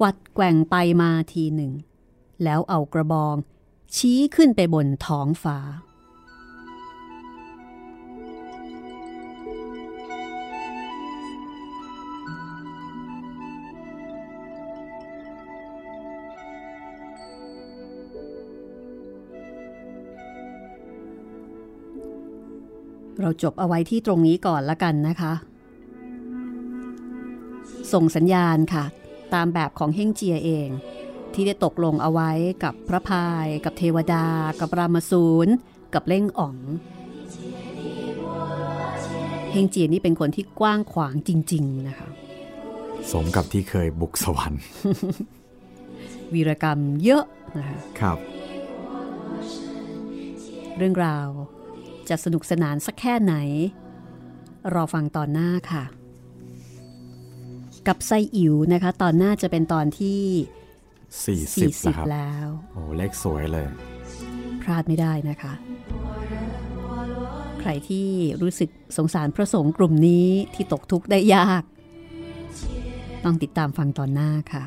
[0.00, 1.72] กวัดแกว่งไปมาทีหนึ่ง
[2.44, 3.34] แล้วเอากระบอง
[3.96, 5.58] ชี้ขึ้นไปบนท้องฟ้า
[23.20, 25.32] เราจบเอาไว้ที่ตรงนี้ก่อนละกันนะคะ
[27.92, 28.84] ส่งสัญญาณค่ะ
[29.34, 30.68] ตามแบบของเฮงเจียเอง
[31.34, 32.30] ที่ได้ตกลงเอาไว้
[32.64, 34.26] กับพระพาย กับเทวดา
[34.60, 35.48] กับรามาสูน
[35.94, 36.56] กับเล่งอ๋อง
[39.52, 42.08] เฮงเจียนี่เป็นคนที่กว้างขวางจริง ๆ นะคะ
[43.12, 44.62] สมกับที่เคยบุกสวรรค์
[46.32, 47.24] วีรกรรมเยอะ
[47.56, 48.18] นะคะครับ
[50.76, 51.28] เรื่องราว
[52.08, 53.34] จะสนุกสนานสักแค่ไหน
[54.74, 55.84] รอฟังตอนหน้าค่ะ
[57.88, 60.20] กับไซอิ๋วนะคะ ตอนหน้าจะเป็นตอนที่
[61.70, 63.68] 40นะครับแล้ว โอ้เลขสวยเลย
[64.62, 65.52] พลาดไม่ได้นะคะ
[67.60, 68.08] ใครที่
[68.42, 71.62] รู้สึกสงสารพระสงฆ์กลุ่มนี้ที่ตกทุกข์ได้ยาก
[73.24, 74.64] ต้องติดตามฟังตอนหน้าค่ะ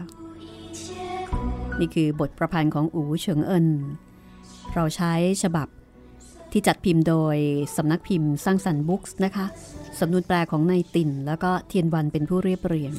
[1.80, 3.68] นี่คือบทประพันธ์ของอูเฉิงเอิน
[4.74, 5.14] เราใช้
[5.44, 5.68] ฉบับ
[6.52, 7.38] ที่จัดพิมพ์โดย
[7.78, 9.46] สำนักพิมพ์สร้างสรรค์บุ๊กส์นะคะ
[10.00, 12.94] สำนวนแปลของนายติ่น แล้วก็เทียนวันเป็นผู้เรียบเรียง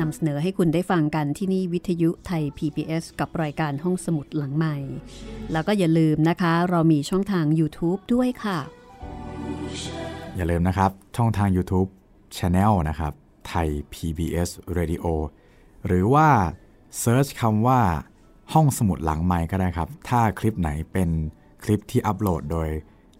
[0.00, 4.76] นำเสนอให้คุณได้ฟังกันที่นี่วิทยุไทย PBS กับรายการห้องสมุดหลังใหม่
[5.52, 8.58] แล้วก็อย่าลืมนะคะ เรามีช่องทาง YouTube ด้วยค่ะ
[10.36, 11.88] อย่าลืมนะครับ ช่องทาง YouTube
[12.36, 13.12] Channel นะครับ
[13.48, 15.04] ไทย PBS Radio
[15.86, 16.28] หรือว่า
[16.98, 17.80] เซิร์ชคำว่า
[18.52, 21.10] ห้องสมุดหลังไมค์ก็ได้ครับ ถ้าคลิปไหนเป็น
[21.64, 22.68] คลิปที่อัปโหลดโดย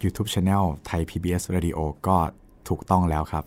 [0.03, 2.17] YouTube Channel ไทย PBS Radio ก็
[2.69, 3.45] ถูกต้องแล้วครับ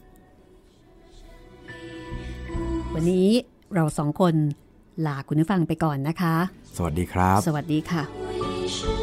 [2.94, 3.28] วันนี้
[3.74, 4.36] เราสองคน
[5.06, 6.36] ลาคุณผู้ฟังไปก่อนนะคะ
[6.78, 9.03] สวัสดีครับ สวัสดีค่ะ